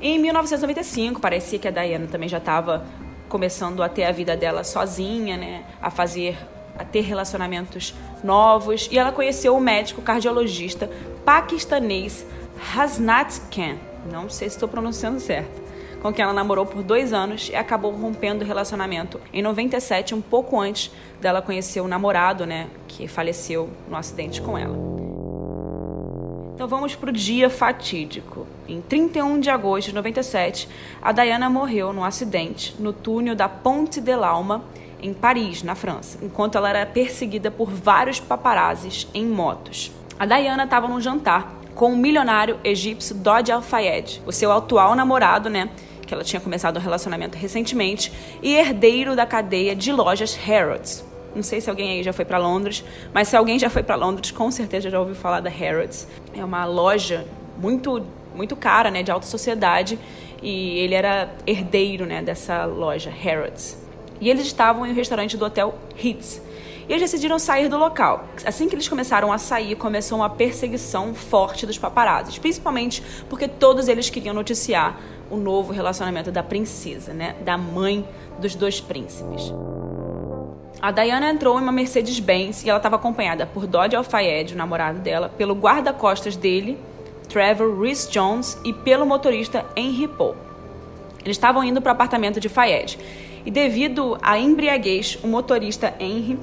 Em 0.00 0.18
1995, 0.18 1.20
parecia 1.20 1.58
que 1.58 1.66
a 1.66 1.70
Diana 1.70 2.06
também 2.06 2.28
já 2.28 2.38
estava 2.38 2.84
começando 3.28 3.82
a 3.82 3.88
ter 3.88 4.04
a 4.04 4.12
vida 4.12 4.36
dela 4.36 4.62
sozinha, 4.64 5.36
né? 5.36 5.64
A 5.82 5.90
fazer 5.90 6.38
a 6.78 6.84
ter 6.84 7.00
relacionamentos 7.00 7.94
novos 8.22 8.88
e 8.90 8.98
ela 8.98 9.10
conheceu 9.10 9.56
o 9.56 9.60
médico 9.60 10.00
cardiologista 10.00 10.88
paquistanês 11.24 12.24
Hasnat 12.76 13.40
Khan, 13.50 13.76
não 14.10 14.30
sei 14.30 14.48
se 14.48 14.56
estou 14.56 14.68
pronunciando 14.68 15.18
certo, 15.18 15.60
com 16.00 16.12
quem 16.12 16.22
ela 16.22 16.32
namorou 16.32 16.64
por 16.64 16.82
dois 16.82 17.12
anos 17.12 17.48
e 17.48 17.56
acabou 17.56 17.92
rompendo 17.92 18.44
o 18.44 18.46
relacionamento 18.46 19.20
em 19.32 19.42
97, 19.42 20.14
um 20.14 20.20
pouco 20.20 20.58
antes 20.60 20.92
dela 21.20 21.42
conhecer 21.42 21.80
o 21.80 21.88
namorado, 21.88 22.46
né, 22.46 22.68
que 22.86 23.08
faleceu 23.08 23.68
no 23.88 23.96
acidente 23.96 24.40
com 24.40 24.56
ela. 24.56 25.07
Então 26.58 26.66
vamos 26.66 26.96
para 26.96 27.10
o 27.10 27.12
dia 27.12 27.48
fatídico. 27.48 28.44
Em 28.66 28.80
31 28.80 29.38
de 29.38 29.48
agosto 29.48 29.90
de 29.90 29.94
97, 29.94 30.68
a 31.00 31.12
Diana 31.12 31.48
morreu 31.48 31.92
num 31.92 32.02
acidente 32.02 32.74
no 32.80 32.92
túnel 32.92 33.36
da 33.36 33.48
Ponte 33.48 34.00
de 34.00 34.16
l'Alma, 34.16 34.64
em 35.00 35.14
Paris, 35.14 35.62
na 35.62 35.76
França, 35.76 36.18
enquanto 36.20 36.58
ela 36.58 36.68
era 36.68 36.84
perseguida 36.84 37.48
por 37.48 37.70
vários 37.70 38.18
paparazzis 38.18 39.06
em 39.14 39.24
motos. 39.24 39.92
A 40.18 40.26
Diana 40.26 40.64
estava 40.64 40.88
num 40.88 41.00
jantar 41.00 41.60
com 41.76 41.92
o 41.92 41.96
milionário 41.96 42.58
egípcio 42.64 43.14
Dodi 43.14 43.52
Al-Fayed, 43.52 44.20
o 44.26 44.32
seu 44.32 44.50
atual 44.50 44.96
namorado, 44.96 45.48
né? 45.48 45.70
Que 46.04 46.12
ela 46.12 46.24
tinha 46.24 46.40
começado 46.40 46.76
um 46.76 46.82
relacionamento 46.82 47.38
recentemente, 47.38 48.12
e 48.42 48.56
herdeiro 48.56 49.14
da 49.14 49.24
cadeia 49.24 49.76
de 49.76 49.92
lojas 49.92 50.34
Harrods. 50.34 51.07
Não 51.38 51.42
sei 51.44 51.60
se 51.60 51.70
alguém 51.70 51.92
aí 51.92 52.02
já 52.02 52.12
foi 52.12 52.24
para 52.24 52.36
Londres, 52.36 52.84
mas 53.14 53.28
se 53.28 53.36
alguém 53.36 53.60
já 53.60 53.70
foi 53.70 53.84
para 53.84 53.94
Londres, 53.94 54.32
com 54.32 54.50
certeza 54.50 54.90
já 54.90 54.98
ouviu 54.98 55.14
falar 55.14 55.38
da 55.38 55.48
Harrods. 55.48 56.08
É 56.34 56.44
uma 56.44 56.64
loja 56.64 57.24
muito 57.56 58.04
muito 58.34 58.56
cara, 58.56 58.90
né, 58.90 59.04
de 59.04 59.10
alta 59.12 59.24
sociedade, 59.24 59.96
e 60.42 60.78
ele 60.80 60.94
era 60.94 61.32
herdeiro, 61.46 62.06
né, 62.06 62.22
dessa 62.22 62.64
loja 62.64 63.08
Harrods. 63.08 63.78
E 64.20 64.28
eles 64.28 64.46
estavam 64.46 64.84
em 64.84 64.90
um 64.90 64.94
restaurante 64.94 65.36
do 65.36 65.44
hotel 65.44 65.76
Ritz, 65.94 66.42
e 66.88 66.92
eles 66.92 67.02
decidiram 67.02 67.38
sair 67.38 67.68
do 67.68 67.78
local. 67.78 68.24
Assim 68.44 68.68
que 68.68 68.74
eles 68.74 68.88
começaram 68.88 69.32
a 69.32 69.38
sair, 69.38 69.76
começou 69.76 70.18
uma 70.18 70.30
perseguição 70.30 71.14
forte 71.14 71.66
dos 71.66 71.78
paparazzis, 71.78 72.36
principalmente 72.36 73.00
porque 73.28 73.46
todos 73.46 73.86
eles 73.86 74.10
queriam 74.10 74.34
noticiar 74.34 74.98
o 75.30 75.36
novo 75.36 75.72
relacionamento 75.72 76.32
da 76.32 76.42
princesa, 76.42 77.12
né, 77.12 77.36
da 77.44 77.56
mãe 77.56 78.04
dos 78.40 78.56
dois 78.56 78.80
príncipes. 78.80 79.52
A 80.80 80.92
Diana 80.92 81.28
entrou 81.28 81.58
em 81.58 81.62
uma 81.62 81.72
Mercedes-Benz 81.72 82.62
e 82.62 82.70
ela 82.70 82.76
estava 82.76 82.94
acompanhada 82.94 83.44
por 83.44 83.66
Dodge 83.66 83.96
Al-Fayed, 83.96 84.54
o 84.54 84.56
namorado 84.56 85.00
dela, 85.00 85.28
pelo 85.28 85.52
guarda-costas 85.52 86.36
dele, 86.36 86.78
Trevor 87.28 87.80
Rhys 87.80 88.08
Jones, 88.08 88.56
e 88.64 88.72
pelo 88.72 89.04
motorista 89.04 89.66
Henry 89.74 90.06
Paul. 90.06 90.36
Eles 91.24 91.36
estavam 91.36 91.64
indo 91.64 91.82
para 91.82 91.90
o 91.90 91.92
apartamento 91.92 92.38
de 92.38 92.48
Fayed. 92.48 92.96
E 93.44 93.50
devido 93.50 94.16
à 94.22 94.38
embriaguez, 94.38 95.18
o 95.24 95.26
motorista 95.26 95.92
Henry 95.98 96.38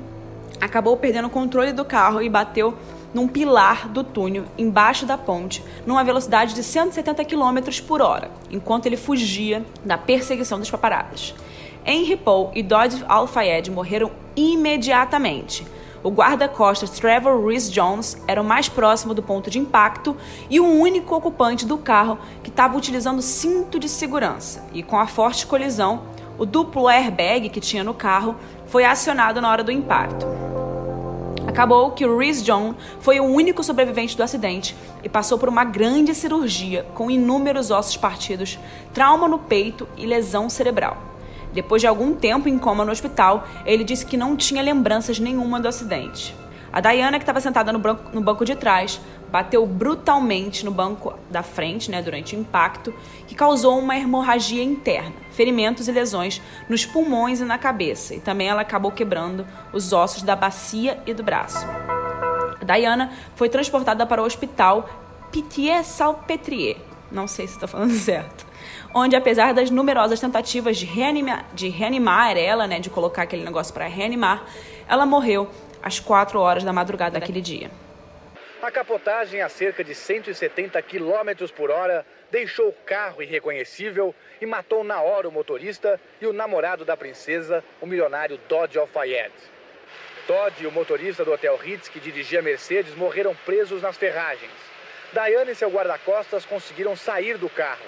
acabou 0.59 0.97
perdendo 0.97 1.29
o 1.29 1.31
controle 1.31 1.71
do 1.71 1.85
carro 1.85 2.21
e 2.21 2.27
bateu 2.27 2.73
num 3.13 3.29
pilar 3.29 3.87
do 3.87 4.03
túnel 4.03 4.43
embaixo 4.57 5.05
da 5.05 5.17
ponte, 5.17 5.63
numa 5.85 6.03
velocidade 6.03 6.53
de 6.53 6.61
170 6.61 7.23
km 7.23 7.59
por 7.87 8.01
hora, 8.01 8.29
enquanto 8.51 8.85
ele 8.85 8.97
fugia 8.97 9.65
da 9.85 9.97
perseguição 9.97 10.59
dos 10.59 10.69
paparazzi. 10.69 11.33
Henry 11.85 12.15
Paul 12.15 12.51
e 12.55 12.63
Dodge 12.63 13.05
Al-Fayed 13.07 13.69
morreram 13.69 14.11
imediatamente. 14.35 15.65
O 16.03 16.09
guarda-costas 16.09 16.89
Trevor 16.91 17.45
Rhys 17.45 17.71
Jones 17.71 18.17
era 18.27 18.41
o 18.41 18.45
mais 18.45 18.67
próximo 18.67 19.13
do 19.13 19.23
ponto 19.23 19.49
de 19.49 19.59
impacto 19.59 20.15
e 20.49 20.59
o 20.59 20.65
único 20.65 21.15
ocupante 21.15 21.65
do 21.65 21.77
carro 21.77 22.17
que 22.43 22.49
estava 22.49 22.77
utilizando 22.77 23.21
cinto 23.21 23.79
de 23.79 23.87
segurança. 23.87 24.63
E 24.73 24.83
com 24.83 24.99
a 24.99 25.07
forte 25.07 25.45
colisão, 25.45 26.03
o 26.37 26.45
duplo 26.45 26.87
airbag 26.87 27.49
que 27.49 27.59
tinha 27.59 27.83
no 27.83 27.93
carro 27.93 28.35
foi 28.65 28.83
acionado 28.83 29.39
na 29.39 29.49
hora 29.49 29.63
do 29.63 29.71
impacto. 29.71 30.25
Acabou 31.47 31.91
que 31.91 32.05
o 32.05 32.17
Rhys 32.17 32.43
John 32.43 32.75
foi 32.99 33.19
o 33.19 33.23
único 33.23 33.63
sobrevivente 33.63 34.17
do 34.17 34.23
acidente 34.23 34.75
e 35.03 35.09
passou 35.09 35.37
por 35.37 35.47
uma 35.47 35.63
grande 35.63 36.13
cirurgia 36.13 36.85
com 36.93 37.09
inúmeros 37.09 37.71
ossos 37.71 37.95
partidos, 37.95 38.59
trauma 38.93 39.27
no 39.27 39.39
peito 39.39 39.87
e 39.95 40.05
lesão 40.05 40.49
cerebral. 40.49 41.14
Depois 41.55 41.81
de 41.81 41.87
algum 41.87 42.13
tempo 42.13 42.49
em 42.49 42.59
coma 42.59 42.83
no 42.83 42.91
hospital, 42.91 43.47
ele 43.65 43.85
disse 43.85 44.05
que 44.05 44.17
não 44.17 44.35
tinha 44.35 44.61
lembranças 44.61 45.19
nenhuma 45.19 45.57
do 45.57 45.69
acidente. 45.69 46.35
A 46.71 46.81
Diana, 46.81 47.17
que 47.17 47.23
estava 47.23 47.39
sentada 47.39 47.71
no 47.71 47.79
banco, 47.79 48.13
no 48.13 48.19
banco 48.19 48.43
de 48.43 48.53
trás, 48.53 48.99
bateu 49.31 49.65
brutalmente 49.65 50.65
no 50.65 50.71
banco 50.71 51.17
da 51.29 51.41
frente, 51.41 51.89
né, 51.89 52.01
durante 52.01 52.35
o 52.35 52.39
impacto, 52.39 52.93
que 53.25 53.33
causou 53.33 53.79
uma 53.79 53.97
hemorragia 53.97 54.61
interna, 54.61 55.13
ferimentos 55.31 55.87
e 55.87 55.93
lesões 55.93 56.41
nos 56.67 56.85
pulmões 56.85 57.39
e 57.39 57.45
na 57.45 57.57
cabeça. 57.57 58.13
E 58.13 58.19
também 58.19 58.49
ela 58.49 58.61
acabou 58.61 58.91
quebrando 58.91 59.47
os 59.71 59.93
ossos 59.93 60.23
da 60.23 60.35
bacia 60.35 60.99
e 61.05 61.13
do 61.13 61.23
braço. 61.23 61.65
A 62.59 62.65
Diana 62.65 63.13
foi 63.35 63.47
transportada 63.47 64.05
para 64.05 64.21
o 64.21 64.25
hospital 64.25 64.89
Pitié-Salpêtrier, 65.31 66.75
não 67.09 67.29
sei 67.29 67.47
se 67.47 67.53
estou 67.53 67.69
falando 67.69 67.93
certo, 67.95 68.45
onde 68.97 69.13
apesar 69.13 69.53
das 69.53 69.69
numerosas 69.69 70.21
tentativas 70.21 70.77
de 70.77 70.85
reanimar, 70.85 71.45
de 71.53 71.67
reanimar 71.67 72.37
ela, 72.37 72.65
né, 72.65 72.79
de 72.79 72.89
colocar 72.89 73.23
aquele 73.23 73.43
negócio 73.43 73.73
para 73.73 73.87
reanimar, 73.87 74.45
ela 74.87 75.05
morreu 75.05 75.51
às 75.83 75.99
4 75.99 76.39
horas 76.39 76.63
da 76.63 76.71
madrugada 76.71 77.19
daquele 77.19 77.41
dia. 77.41 77.69
A 78.63 78.71
capotagem 78.71 79.41
a 79.41 79.49
cerca 79.49 79.83
de 79.83 79.93
170 79.93 80.81
km 80.81 81.45
por 81.53 81.69
hora 81.69 82.05
deixou 82.31 82.69
o 82.69 82.73
carro 82.85 83.21
irreconhecível 83.21 84.15
e 84.39 84.45
matou 84.45 84.81
na 84.81 85.01
hora 85.01 85.27
o 85.27 85.31
motorista 85.31 85.99
e 86.21 86.25
o 86.25 86.31
namorado 86.31 86.85
da 86.85 86.95
princesa, 86.95 87.61
o 87.81 87.85
milionário 87.85 88.39
Dodge 88.47 88.79
Al-Fayed. 88.79 89.33
Todd 90.25 90.63
e 90.63 90.65
o 90.65 90.71
motorista 90.71 91.23
do 91.23 91.33
Hotel 91.33 91.55
Ritz 91.57 91.89
que 91.89 91.99
dirigia 91.99 92.41
Mercedes 92.41 92.95
morreram 92.95 93.35
presos 93.45 93.81
nas 93.81 93.97
ferragens. 93.97 94.49
Diane 95.11 95.51
e 95.51 95.55
seu 95.55 95.69
guarda-costas 95.69 96.45
conseguiram 96.45 96.95
sair 96.95 97.37
do 97.37 97.49
carro. 97.49 97.85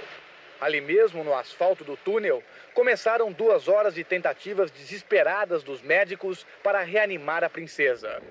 Ali 0.60 0.82
mesmo, 0.82 1.24
no 1.24 1.34
asfalto 1.34 1.84
do 1.84 1.96
túnel, 1.96 2.42
começaram 2.74 3.32
duas 3.32 3.68
horas 3.68 3.94
de 3.94 4.04
tentativas 4.04 4.72
desesperadas 4.72 5.64
dos 5.64 5.82
médicos 5.82 6.46
para 6.64 6.84
reanimar 6.84 7.44
a 7.44 7.50
princesa. 7.50 8.22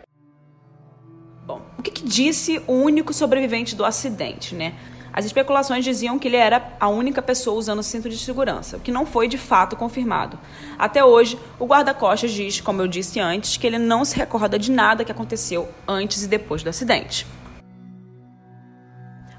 Bom, 1.44 1.62
o 1.78 1.82
que, 1.82 1.92
que 1.92 2.04
disse 2.04 2.60
o 2.66 2.72
único 2.72 3.12
sobrevivente 3.12 3.76
do 3.76 3.84
acidente, 3.84 4.54
né? 4.54 4.74
As 5.12 5.24
especulações 5.24 5.82
diziam 5.82 6.18
que 6.18 6.28
ele 6.28 6.36
era 6.36 6.76
a 6.78 6.88
única 6.88 7.22
pessoa 7.22 7.56
usando 7.56 7.82
cinto 7.82 8.10
de 8.10 8.18
segurança, 8.18 8.76
o 8.76 8.80
que 8.80 8.92
não 8.92 9.06
foi 9.06 9.26
de 9.28 9.38
fato 9.38 9.74
confirmado. 9.74 10.38
Até 10.78 11.02
hoje, 11.02 11.38
o 11.58 11.64
guarda-costas 11.64 12.32
diz, 12.32 12.60
como 12.60 12.82
eu 12.82 12.86
disse 12.86 13.18
antes, 13.18 13.56
que 13.56 13.66
ele 13.66 13.78
não 13.78 14.04
se 14.04 14.14
recorda 14.14 14.58
de 14.58 14.70
nada 14.70 15.06
que 15.06 15.12
aconteceu 15.12 15.70
antes 15.88 16.22
e 16.22 16.28
depois 16.28 16.62
do 16.62 16.68
acidente. 16.68 17.26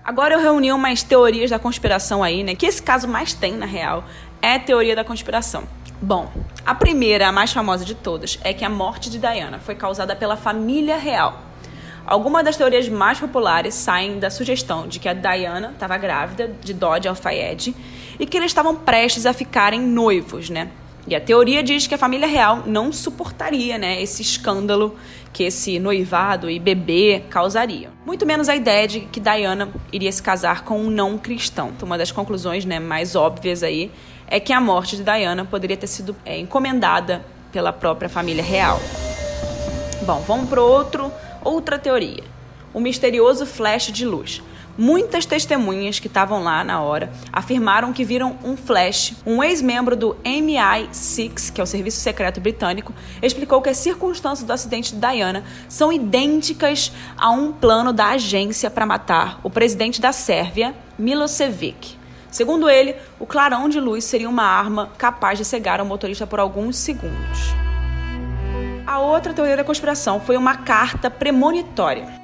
Agora 0.08 0.36
eu 0.36 0.40
reuni 0.40 0.72
umas 0.72 1.04
teorias 1.04 1.50
da 1.50 1.60
conspiração 1.60 2.24
aí, 2.24 2.42
né? 2.42 2.56
Que 2.56 2.66
esse 2.66 2.82
caso 2.82 3.10
mais 3.10 3.34
tem, 3.34 3.58
na 3.58 3.66
real, 3.66 4.06
é 4.42 4.58
teoria 4.58 4.96
da 4.96 5.04
conspiração. 5.04 5.66
Bom, 6.02 6.32
a 6.66 6.74
primeira, 6.74 7.28
a 7.28 7.32
mais 7.34 7.52
famosa 7.52 7.84
de 7.84 7.94
todas, 7.94 8.40
é 8.42 8.54
que 8.54 8.64
a 8.64 8.70
morte 8.70 9.10
de 9.10 9.20
Diana 9.20 9.60
foi 9.60 9.76
causada 9.76 10.16
pela 10.16 10.38
família 10.38 10.96
real. 10.96 11.42
Algumas 12.06 12.46
das 12.46 12.56
teorias 12.56 12.88
mais 12.88 13.20
populares 13.20 13.76
saem 13.76 14.18
da 14.18 14.30
sugestão 14.30 14.88
de 14.88 14.98
que 14.98 15.10
a 15.10 15.14
Diana 15.14 15.72
estava 15.74 15.98
grávida 15.98 16.56
de 16.64 16.74
Dodge 16.74 17.10
Al-Fayed 17.10 17.76
e 18.18 18.26
que 18.26 18.38
eles 18.38 18.52
estavam 18.52 18.78
prestes 18.78 19.26
a 19.26 19.34
ficarem 19.34 19.82
noivos, 19.82 20.50
né? 20.50 20.70
E 21.08 21.16
a 21.16 21.22
teoria 21.22 21.64
diz 21.64 21.88
que 21.88 21.96
a 21.96 21.98
família 21.98 22.28
real 22.28 22.64
não 22.66 22.92
suportaria, 22.92 23.78
né, 23.78 24.02
esse 24.02 24.22
escândalo 24.22 24.98
que 25.32 25.44
esse 25.44 25.80
noivado 25.80 26.50
e 26.50 26.60
bebê 26.60 27.24
causariam. 27.30 27.92
Muito 28.06 28.26
menos 28.26 28.50
a 28.50 28.56
ideia 28.56 28.88
de 28.88 29.00
que 29.02 29.20
Diana 29.20 29.70
iria 29.94 30.12
se 30.12 30.22
casar 30.22 30.66
com 30.66 30.80
um 30.82 30.90
não 30.90 31.18
cristão. 31.18 31.70
Então, 31.70 31.86
uma 31.86 31.98
das 31.98 32.12
conclusões, 32.12 32.66
né, 32.66 32.80
mais 32.80 33.16
óbvias 33.16 33.64
aí 33.64 33.90
é 34.28 34.40
que 34.40 34.52
a 34.52 34.60
morte 34.60 34.98
de 34.98 35.04
Diana 35.04 35.46
poderia 35.46 35.78
ter 35.78 35.88
sido 35.88 36.14
é, 36.26 36.38
encomendada 36.38 37.24
pela 37.54 37.72
própria 37.72 38.10
família 38.10 38.44
real. 38.44 38.80
Bom, 40.06 40.22
vamos 40.28 40.50
para 40.50 40.62
outro 40.62 41.12
outra 41.44 41.80
teoria: 41.80 42.24
o 42.74 42.80
misterioso 42.80 43.46
flash 43.46 43.92
de 43.92 44.06
luz. 44.06 44.42
Muitas 44.78 45.26
testemunhas 45.26 46.00
que 46.00 46.06
estavam 46.06 46.44
lá 46.44 46.64
na 46.64 46.82
hora 46.82 47.12
afirmaram 47.34 47.92
que 47.92 48.06
viram 48.06 48.38
um 48.44 48.56
flash. 48.56 49.16
Um 49.26 49.44
ex-membro 49.44 49.96
do 49.96 50.16
MI6, 50.24 51.52
que 51.52 51.60
é 51.60 51.64
o 51.64 51.68
Serviço 51.68 52.00
Secreto 52.00 52.40
Britânico, 52.40 52.94
explicou 53.22 53.60
que 53.60 53.70
as 53.70 53.78
circunstâncias 53.78 54.46
do 54.46 54.54
acidente 54.54 54.94
de 54.94 55.00
Diana 55.00 55.44
são 55.68 55.92
idênticas 55.92 56.92
a 57.18 57.32
um 57.32 57.52
plano 57.52 57.92
da 57.92 58.10
agência 58.10 58.70
para 58.70 58.86
matar 58.86 59.40
o 59.44 59.50
presidente 59.50 60.00
da 60.00 60.12
Sérvia, 60.12 60.76
Milosevic. 60.98 61.98
Segundo 62.30 62.70
ele, 62.70 62.96
o 63.20 63.26
clarão 63.26 63.68
de 63.68 63.80
luz 63.80 64.04
seria 64.04 64.30
uma 64.30 64.44
arma 64.44 64.92
capaz 64.96 65.40
de 65.40 65.46
cegar 65.46 65.82
o 65.82 65.86
motorista 65.86 66.28
por 66.28 66.40
alguns 66.40 66.78
segundos. 66.78 67.56
A 68.86 69.00
outra 69.00 69.34
teoria 69.34 69.58
da 69.58 69.64
conspiração 69.64 70.20
foi 70.20 70.38
uma 70.38 70.58
carta 70.58 71.10
premonitória. 71.10 72.17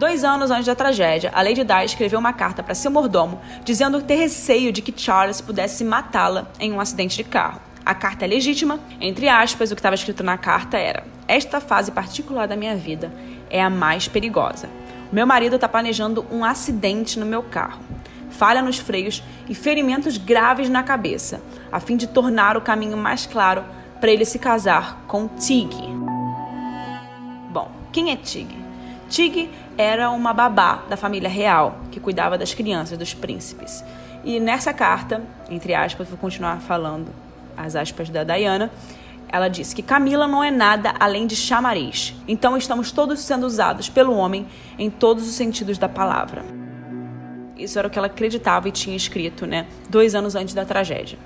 Dois 0.00 0.24
anos 0.24 0.50
antes 0.50 0.64
da 0.64 0.74
tragédia, 0.74 1.30
a 1.34 1.42
Lady 1.42 1.62
Di 1.62 1.84
escreveu 1.84 2.18
uma 2.18 2.32
carta 2.32 2.62
para 2.62 2.74
seu 2.74 2.90
mordomo 2.90 3.38
dizendo 3.62 4.00
ter 4.00 4.14
receio 4.14 4.72
de 4.72 4.80
que 4.80 4.98
Charles 4.98 5.42
pudesse 5.42 5.84
matá-la 5.84 6.50
em 6.58 6.72
um 6.72 6.80
acidente 6.80 7.18
de 7.18 7.22
carro. 7.22 7.60
A 7.84 7.94
carta 7.94 8.24
é 8.24 8.28
legítima, 8.28 8.80
entre 8.98 9.28
aspas, 9.28 9.70
o 9.70 9.74
que 9.74 9.80
estava 9.80 9.94
escrito 9.94 10.22
na 10.22 10.38
carta 10.38 10.78
era: 10.78 11.04
Esta 11.28 11.60
fase 11.60 11.92
particular 11.92 12.48
da 12.48 12.56
minha 12.56 12.74
vida 12.74 13.12
é 13.50 13.62
a 13.62 13.68
mais 13.68 14.08
perigosa. 14.08 14.70
Meu 15.12 15.26
marido 15.26 15.56
está 15.56 15.68
planejando 15.68 16.24
um 16.30 16.46
acidente 16.46 17.20
no 17.20 17.26
meu 17.26 17.42
carro, 17.42 17.82
falha 18.30 18.62
nos 18.62 18.78
freios 18.78 19.22
e 19.50 19.54
ferimentos 19.54 20.16
graves 20.16 20.70
na 20.70 20.82
cabeça, 20.82 21.42
a 21.70 21.78
fim 21.78 21.98
de 21.98 22.06
tornar 22.06 22.56
o 22.56 22.62
caminho 22.62 22.96
mais 22.96 23.26
claro 23.26 23.62
para 24.00 24.10
ele 24.10 24.24
se 24.24 24.38
casar 24.38 25.04
com 25.06 25.28
Tig. 25.28 25.76
Bom, 27.52 27.70
quem 27.92 28.10
é 28.10 28.16
Tig? 28.16 28.60
Tig 29.10 29.50
era 29.76 30.10
uma 30.10 30.32
babá 30.32 30.82
da 30.88 30.96
família 30.96 31.28
real 31.28 31.78
que 31.90 32.00
cuidava 32.00 32.36
das 32.36 32.54
crianças, 32.54 32.98
dos 32.98 33.14
príncipes. 33.14 33.84
E 34.24 34.38
nessa 34.38 34.72
carta, 34.72 35.22
entre 35.48 35.74
aspas, 35.74 36.08
vou 36.08 36.18
continuar 36.18 36.60
falando 36.60 37.08
as 37.56 37.74
aspas 37.76 38.08
da 38.10 38.24
Diana, 38.24 38.70
ela 39.28 39.48
disse 39.48 39.74
que 39.74 39.82
Camila 39.82 40.26
não 40.26 40.42
é 40.42 40.50
nada 40.50 40.94
além 40.98 41.26
de 41.26 41.36
chamariz. 41.36 42.14
Então 42.26 42.56
estamos 42.56 42.90
todos 42.90 43.20
sendo 43.20 43.46
usados 43.46 43.88
pelo 43.88 44.14
homem 44.14 44.46
em 44.78 44.90
todos 44.90 45.26
os 45.26 45.34
sentidos 45.34 45.78
da 45.78 45.88
palavra. 45.88 46.44
Isso 47.56 47.78
era 47.78 47.86
o 47.86 47.90
que 47.90 47.98
ela 47.98 48.06
acreditava 48.06 48.68
e 48.68 48.72
tinha 48.72 48.96
escrito, 48.96 49.46
né? 49.46 49.66
Dois 49.88 50.14
anos 50.14 50.34
antes 50.34 50.54
da 50.54 50.64
tragédia. 50.64 51.18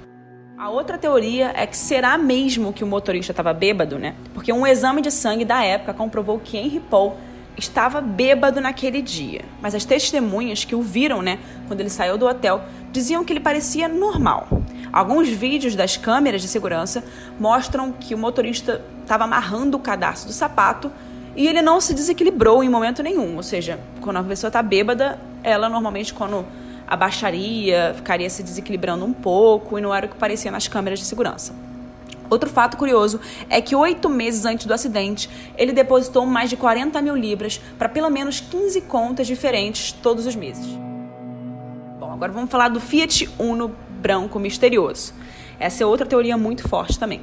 A 0.58 0.68
outra 0.68 0.98
teoria 0.98 1.52
é 1.54 1.66
que 1.66 1.76
será 1.76 2.18
mesmo 2.18 2.72
que 2.72 2.84
o 2.84 2.86
motorista 2.86 3.32
estava 3.32 3.52
bêbado, 3.52 3.98
né? 3.98 4.14
Porque 4.32 4.52
um 4.52 4.66
exame 4.66 5.00
de 5.00 5.10
sangue 5.10 5.44
da 5.44 5.64
época 5.64 5.94
comprovou 5.94 6.38
que 6.38 6.56
Henry 6.56 6.80
Paul 6.80 7.16
estava 7.56 8.00
bêbado 8.00 8.60
naquele 8.60 9.00
dia. 9.00 9.42
Mas 9.60 9.74
as 9.74 9.84
testemunhas 9.84 10.64
que 10.64 10.74
o 10.74 10.82
viram, 10.82 11.22
né, 11.22 11.38
quando 11.66 11.80
ele 11.80 11.90
saiu 11.90 12.18
do 12.18 12.26
hotel, 12.26 12.62
diziam 12.92 13.24
que 13.24 13.32
ele 13.32 13.40
parecia 13.40 13.88
normal. 13.88 14.48
Alguns 14.92 15.28
vídeos 15.28 15.74
das 15.74 15.96
câmeras 15.96 16.40
de 16.40 16.48
segurança 16.48 17.04
mostram 17.38 17.92
que 17.92 18.14
o 18.14 18.18
motorista 18.18 18.80
estava 19.02 19.24
amarrando 19.24 19.76
o 19.76 19.80
cadarço 19.80 20.26
do 20.26 20.32
sapato 20.32 20.90
e 21.36 21.48
ele 21.48 21.60
não 21.60 21.80
se 21.80 21.94
desequilibrou 21.94 22.62
em 22.62 22.68
momento 22.68 23.02
nenhum. 23.02 23.36
Ou 23.36 23.42
seja, 23.42 23.80
quando 24.00 24.18
a 24.18 24.22
pessoa 24.22 24.48
está 24.48 24.62
bêbada, 24.62 25.18
ela 25.42 25.68
normalmente, 25.68 26.14
quando 26.14 26.46
abaixaria, 26.86 27.92
ficaria 27.96 28.30
se 28.30 28.42
desequilibrando 28.42 29.04
um 29.04 29.12
pouco 29.12 29.78
e 29.78 29.82
não 29.82 29.94
era 29.94 30.06
o 30.06 30.08
que 30.08 30.16
parecia 30.16 30.50
nas 30.50 30.68
câmeras 30.68 30.98
de 30.98 31.04
segurança. 31.04 31.54
Outro 32.30 32.48
fato 32.48 32.76
curioso 32.76 33.20
é 33.48 33.60
que 33.60 33.76
oito 33.76 34.08
meses 34.08 34.44
antes 34.44 34.66
do 34.66 34.74
acidente, 34.74 35.28
ele 35.56 35.72
depositou 35.72 36.24
mais 36.26 36.50
de 36.50 36.56
40 36.56 37.00
mil 37.02 37.16
libras 37.16 37.60
para 37.78 37.88
pelo 37.88 38.10
menos 38.10 38.40
15 38.40 38.80
contas 38.82 39.26
diferentes 39.26 39.92
todos 39.92 40.26
os 40.26 40.34
meses. 40.34 40.66
Bom, 41.98 42.10
agora 42.12 42.32
vamos 42.32 42.50
falar 42.50 42.68
do 42.68 42.80
Fiat 42.80 43.28
Uno 43.38 43.74
branco 44.00 44.38
misterioso. 44.38 45.14
Essa 45.58 45.82
é 45.82 45.86
outra 45.86 46.06
teoria 46.06 46.36
muito 46.36 46.68
forte 46.68 46.98
também. 46.98 47.20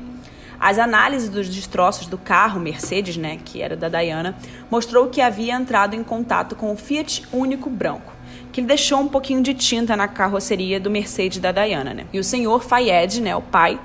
As 0.60 0.78
análises 0.78 1.28
dos 1.28 1.50
destroços 1.50 2.06
do 2.06 2.20
carro 2.20 2.60
Mercedes, 2.60 3.18
né, 3.18 3.40
que 3.44 3.62
era 3.62 3.76
da 3.76 3.90
Diana, 3.90 4.36
mostrou 4.70 5.08
que 5.08 5.20
havia 5.20 5.56
entrado 5.56 5.96
em 5.96 6.04
contato 6.04 6.56
com 6.56 6.72
o 6.72 6.78
Fiat 6.78 7.24
Único 7.34 7.70
branco 7.70 8.22
que 8.52 8.60
ele 8.60 8.68
deixou 8.68 9.00
um 9.00 9.08
pouquinho 9.08 9.42
de 9.42 9.54
tinta 9.54 9.96
na 9.96 10.08
carroceria 10.08 10.80
do 10.80 10.90
Mercedes 10.90 11.40
da 11.40 11.52
Diana, 11.52 11.94
né? 11.94 12.06
E 12.12 12.20
o 12.20 12.24
senhor 12.24 12.62
Fayed, 12.64 13.22
né, 13.22 13.36
o 13.36 13.42
pai, 13.42 13.80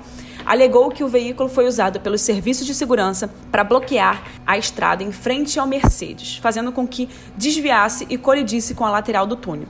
alegou 0.47 0.89
que 0.89 1.03
o 1.03 1.09
veículo 1.09 1.49
foi 1.49 1.67
usado 1.67 1.99
pelos 1.99 2.21
serviços 2.21 2.65
de 2.65 2.73
segurança 2.73 3.29
para 3.51 3.65
bloquear 3.65 4.23
a 4.45 4.57
estrada 4.57 5.03
em 5.03 5.11
frente 5.11 5.59
ao 5.59 5.67
Mercedes, 5.67 6.37
fazendo 6.37 6.71
com 6.71 6.87
que 6.87 7.09
desviasse 7.35 8.07
e 8.09 8.17
colidisse 8.17 8.73
com 8.73 8.85
a 8.85 8.89
lateral 8.89 9.27
do 9.27 9.35
túnel. 9.35 9.67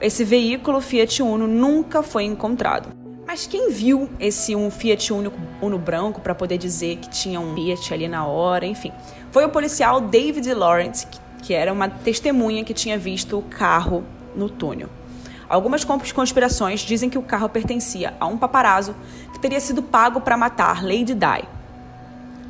Esse 0.00 0.22
veículo 0.22 0.80
Fiat 0.80 1.20
Uno 1.20 1.48
nunca 1.48 2.00
foi 2.00 2.22
encontrado. 2.22 2.90
Mas 3.26 3.46
quem 3.46 3.70
viu 3.70 4.08
esse 4.20 4.54
um 4.54 4.70
Fiat 4.70 5.12
Uno, 5.12 5.32
Uno 5.60 5.78
branco 5.78 6.20
para 6.20 6.34
poder 6.34 6.58
dizer 6.58 6.96
que 6.96 7.08
tinha 7.08 7.40
um 7.40 7.54
Fiat 7.54 7.92
ali 7.92 8.06
na 8.06 8.24
hora, 8.24 8.66
enfim, 8.66 8.92
foi 9.32 9.44
o 9.44 9.48
policial 9.48 10.00
David 10.00 10.52
Lawrence, 10.54 11.08
que 11.42 11.52
era 11.52 11.72
uma 11.72 11.88
testemunha 11.88 12.62
que 12.62 12.72
tinha 12.72 12.96
visto 12.96 13.38
o 13.38 13.42
carro 13.42 14.04
no 14.36 14.48
túnel. 14.48 14.88
Algumas 15.54 15.84
conspirações 15.84 16.80
dizem 16.80 17.08
que 17.08 17.16
o 17.16 17.22
carro 17.22 17.48
pertencia 17.48 18.12
a 18.18 18.26
um 18.26 18.36
paparazzo 18.36 18.92
que 19.32 19.38
teria 19.38 19.60
sido 19.60 19.84
pago 19.84 20.20
para 20.20 20.36
matar 20.36 20.82
Lady 20.82 21.14
Di. 21.14 21.44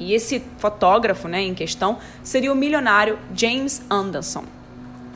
E 0.01 0.15
esse 0.15 0.43
fotógrafo 0.57 1.29
né, 1.29 1.43
em 1.43 1.53
questão 1.53 1.99
seria 2.23 2.51
o 2.51 2.57
milionário 2.57 3.19
James 3.35 3.83
Anderson, 3.91 4.45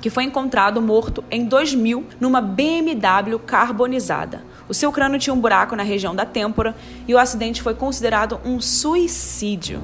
que 0.03 0.11
foi 0.11 0.25
encontrado 0.25 0.83
morto 0.83 1.25
em 1.31 1.47
2000 1.47 2.05
numa 2.21 2.43
BMW 2.43 3.39
carbonizada. 3.39 4.43
O 4.69 4.75
seu 4.75 4.93
crânio 4.93 5.19
tinha 5.19 5.33
um 5.33 5.41
buraco 5.41 5.75
na 5.75 5.83
região 5.83 6.15
da 6.15 6.27
têmpora 6.27 6.77
e 7.07 7.15
o 7.15 7.19
acidente 7.19 7.63
foi 7.63 7.75
considerado 7.75 8.39
um 8.45 8.61
suicídio. 8.61 9.81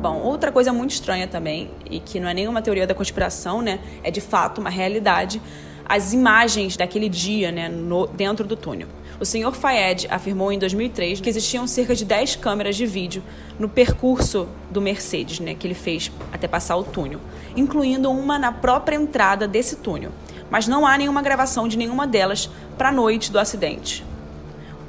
Bom, 0.00 0.22
outra 0.22 0.50
coisa 0.50 0.72
muito 0.72 0.92
estranha 0.92 1.28
também, 1.28 1.70
e 1.90 2.00
que 2.00 2.18
não 2.18 2.30
é 2.30 2.32
nenhuma 2.32 2.62
teoria 2.62 2.86
da 2.86 2.94
conspiração, 2.94 3.60
né? 3.60 3.78
É 4.02 4.10
de 4.10 4.22
fato 4.22 4.58
uma 4.58 4.70
realidade 4.70 5.42
as 5.90 6.12
imagens 6.12 6.76
daquele 6.76 7.08
dia 7.08 7.50
né, 7.50 7.68
no, 7.68 8.06
dentro 8.06 8.46
do 8.46 8.54
túnel. 8.54 8.86
O 9.18 9.24
senhor 9.24 9.52
Fayed 9.52 10.06
afirmou 10.08 10.52
em 10.52 10.58
2003 10.58 11.20
que 11.20 11.28
existiam 11.28 11.66
cerca 11.66 11.96
de 11.96 12.04
10 12.04 12.36
câmeras 12.36 12.76
de 12.76 12.86
vídeo 12.86 13.24
no 13.58 13.68
percurso 13.68 14.46
do 14.70 14.80
Mercedes, 14.80 15.40
né, 15.40 15.52
que 15.52 15.66
ele 15.66 15.74
fez 15.74 16.12
até 16.32 16.46
passar 16.46 16.76
o 16.76 16.84
túnel, 16.84 17.18
incluindo 17.56 18.08
uma 18.08 18.38
na 18.38 18.52
própria 18.52 18.94
entrada 18.94 19.48
desse 19.48 19.76
túnel. 19.76 20.12
Mas 20.48 20.68
não 20.68 20.86
há 20.86 20.96
nenhuma 20.96 21.22
gravação 21.22 21.66
de 21.66 21.76
nenhuma 21.76 22.06
delas 22.06 22.48
para 22.78 22.90
a 22.90 22.92
noite 22.92 23.32
do 23.32 23.40
acidente. 23.40 24.04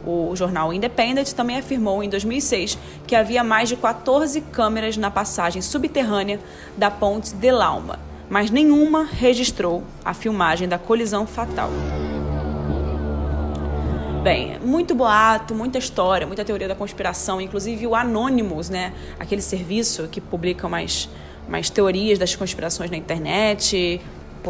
O 0.05 0.35
jornal 0.35 0.71
Independent 0.71 1.31
também 1.31 1.57
afirmou 1.57 2.03
em 2.03 2.09
2006 2.09 2.77
que 3.07 3.15
havia 3.15 3.43
mais 3.43 3.69
de 3.69 3.75
14 3.75 4.39
câmeras 4.39 4.97
na 4.97 5.09
passagem 5.09 5.63
subterrânea 5.63 6.39
da 6.77 6.91
ponte 6.91 7.33
de 7.33 7.51
Lauma, 7.51 8.10
mas 8.31 8.49
nenhuma 8.49 9.03
registrou 9.03 9.83
a 10.05 10.13
filmagem 10.13 10.65
da 10.65 10.79
colisão 10.79 11.27
fatal. 11.27 11.69
Bem, 14.23 14.57
muito 14.59 14.95
boato, 14.95 15.53
muita 15.53 15.77
história, 15.77 16.25
muita 16.25 16.45
teoria 16.45 16.69
da 16.69 16.73
conspiração, 16.73 17.41
inclusive 17.41 17.85
o 17.85 17.93
Anonymous, 17.93 18.69
né? 18.69 18.93
Aquele 19.19 19.41
serviço 19.41 20.07
que 20.07 20.21
publica 20.21 20.69
mais, 20.69 21.09
mais 21.49 21.69
teorias 21.69 22.17
das 22.17 22.33
conspirações 22.33 22.89
na 22.89 22.95
internet, 22.95 23.99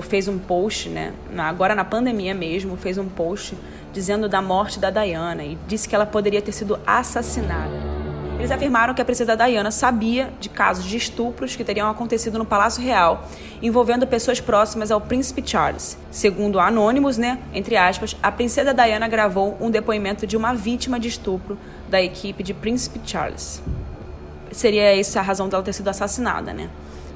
fez 0.04 0.28
um 0.28 0.38
post, 0.38 0.88
né? 0.88 1.12
Agora 1.36 1.74
na 1.74 1.84
pandemia 1.84 2.36
mesmo, 2.36 2.78
fez 2.78 3.00
um 3.00 3.10
post 3.10 3.58
dizendo 3.92 4.30
da 4.30 4.44
morte 4.44 4.80
da 4.80 4.92
Diana 4.92 5.44
e 5.44 5.58
disse 5.68 5.90
que 5.90 5.96
ela 5.96 6.06
poderia 6.06 6.42
ter 6.42 6.52
sido 6.52 6.80
assassinada. 6.86 7.91
Eles 8.42 8.50
afirmaram 8.50 8.92
que 8.96 9.02
a 9.04 9.06
princesa 9.06 9.38
Diana 9.38 9.70
sabia 9.70 10.34
de 10.40 10.50
casos 10.50 10.86
de 10.86 10.98
estupros 10.98 11.56
que 11.56 11.64
teriam 11.64 11.88
acontecido 11.88 12.40
no 12.40 12.46
Palácio 12.46 12.82
Real, 12.82 13.30
envolvendo 13.62 14.08
pessoas 14.08 14.42
próximas 14.42 14.90
ao 14.90 15.00
príncipe 15.00 15.44
Charles. 15.46 15.96
Segundo 16.10 16.60
Anonymous, 16.60 17.20
né, 17.20 17.38
entre 17.54 17.78
aspas, 17.78 18.18
a 18.20 18.32
princesa 18.32 18.74
Diana 18.74 19.08
gravou 19.08 19.56
um 19.62 19.70
depoimento 19.70 20.26
de 20.26 20.36
uma 20.36 20.56
vítima 20.56 21.00
de 21.00 21.08
estupro 21.08 21.56
da 21.88 22.02
equipe 22.02 22.42
de 22.42 22.52
príncipe 22.52 23.00
Charles. 23.06 23.62
Seria 24.52 25.00
essa 25.00 25.20
a 25.20 25.24
razão 25.24 25.48
dela 25.48 25.62
ter 25.62 25.74
sido 25.74 25.90
assassinada, 25.90 26.52
né? 26.52 26.68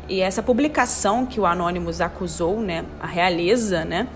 E 0.07 0.21
essa 0.21 0.43
publicação 0.43 1.25
que 1.25 1.39
o 1.39 1.47
Anonymous 1.47 2.01
acusou, 2.01 2.61
né, 2.61 2.85
a 3.01 3.07
realeza, 3.07 3.83
né, 3.83 4.07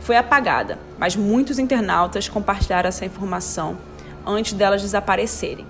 foi 0.00 0.14
apagada, 0.14 0.78
mas 0.98 1.16
muitos 1.16 1.58
internautas 1.58 2.28
compartilharam 2.28 2.90
essa 2.90 3.06
informação 3.06 3.78
antes 4.26 4.52
delas 4.52 4.82
desaparecerem. 4.82 5.64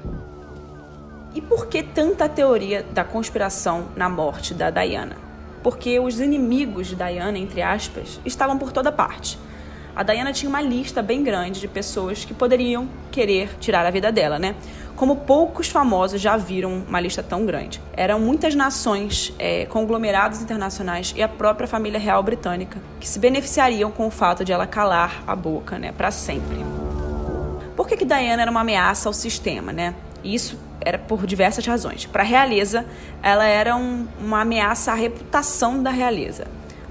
E 1.33 1.40
por 1.40 1.66
que 1.66 1.83
tanta 1.83 2.29
teoria 2.29 2.85
da 2.90 3.05
conspiração 3.05 3.88
na 3.95 4.09
morte 4.09 4.53
da 4.53 4.69
Diana? 4.69 5.16
Porque 5.62 6.01
os 6.01 6.19
inimigos 6.19 6.88
de 6.88 6.97
Diana, 6.97 7.38
entre 7.38 7.62
aspas, 7.62 8.21
estavam 8.25 8.59
por 8.59 8.73
toda 8.73 8.90
parte. 8.90 9.38
A 9.95 10.03
Diana 10.03 10.33
tinha 10.33 10.49
uma 10.49 10.61
lista 10.61 11.03
bem 11.03 11.23
grande 11.23 11.61
de 11.61 11.69
pessoas 11.69 12.25
que 12.25 12.33
poderiam 12.35 12.88
querer 13.12 13.57
tirar 13.61 13.87
a 13.87 13.90
vida 13.90 14.11
dela, 14.11 14.38
né? 14.38 14.57
Como 14.97 15.16
poucos 15.16 15.69
famosos 15.69 16.21
já 16.21 16.37
viram 16.37 16.85
uma 16.88 17.01
lista 17.01 17.23
tão 17.23 17.47
grande. 17.47 17.81
Eram 17.93 18.19
muitas 18.19 18.55
nações, 18.55 19.33
é, 19.38 19.66
conglomerados 19.66 20.43
internacionais 20.43 21.12
e 21.16 21.23
a 21.23 21.29
própria 21.29 21.69
família 21.69 21.99
real 21.99 22.23
britânica 22.23 22.81
que 22.99 23.09
se 23.09 23.19
beneficiariam 23.19 23.90
com 23.90 24.07
o 24.07 24.11
fato 24.11 24.45
de 24.45 24.53
ela 24.53 24.66
calar 24.66 25.23
a 25.27 25.37
boca, 25.37 25.79
né, 25.79 25.93
para 25.93 26.11
sempre. 26.11 26.59
Por 27.77 27.87
que, 27.87 27.97
que 27.97 28.05
Diana 28.05 28.43
era 28.43 28.51
uma 28.51 28.61
ameaça 28.61 29.09
ao 29.09 29.12
sistema, 29.12 29.73
né? 29.73 29.95
Isso 30.23 30.59
era 30.81 30.99
por 30.99 31.27
diversas 31.27 31.66
razões. 31.66 32.07
Para 32.07 32.23
a 32.23 32.27
realeza, 32.27 32.87
ela 33.23 33.45
era 33.45 33.77
um, 33.77 34.07
uma 34.21 34.40
ameaça 34.40 34.93
à 34.93 34.95
reputação 34.95 35.83
da 35.83 35.90
realeza. 35.90 36.47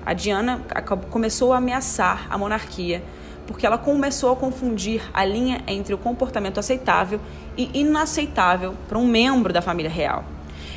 A 0.06 0.14
Diana 0.14 0.62
começou 1.10 1.54
a 1.54 1.58
ameaçar 1.58 2.28
a 2.30 2.38
monarquia 2.38 3.04
porque 3.50 3.66
ela 3.66 3.80
começou 3.80 4.32
a 4.32 4.36
confundir 4.36 5.02
a 5.12 5.26
linha 5.26 5.64
entre 5.66 5.92
o 5.92 5.98
comportamento 5.98 6.60
aceitável 6.60 7.20
e 7.58 7.80
inaceitável 7.80 8.76
para 8.88 8.96
um 8.96 9.08
membro 9.08 9.52
da 9.52 9.60
família 9.60 9.90
real. 9.90 10.24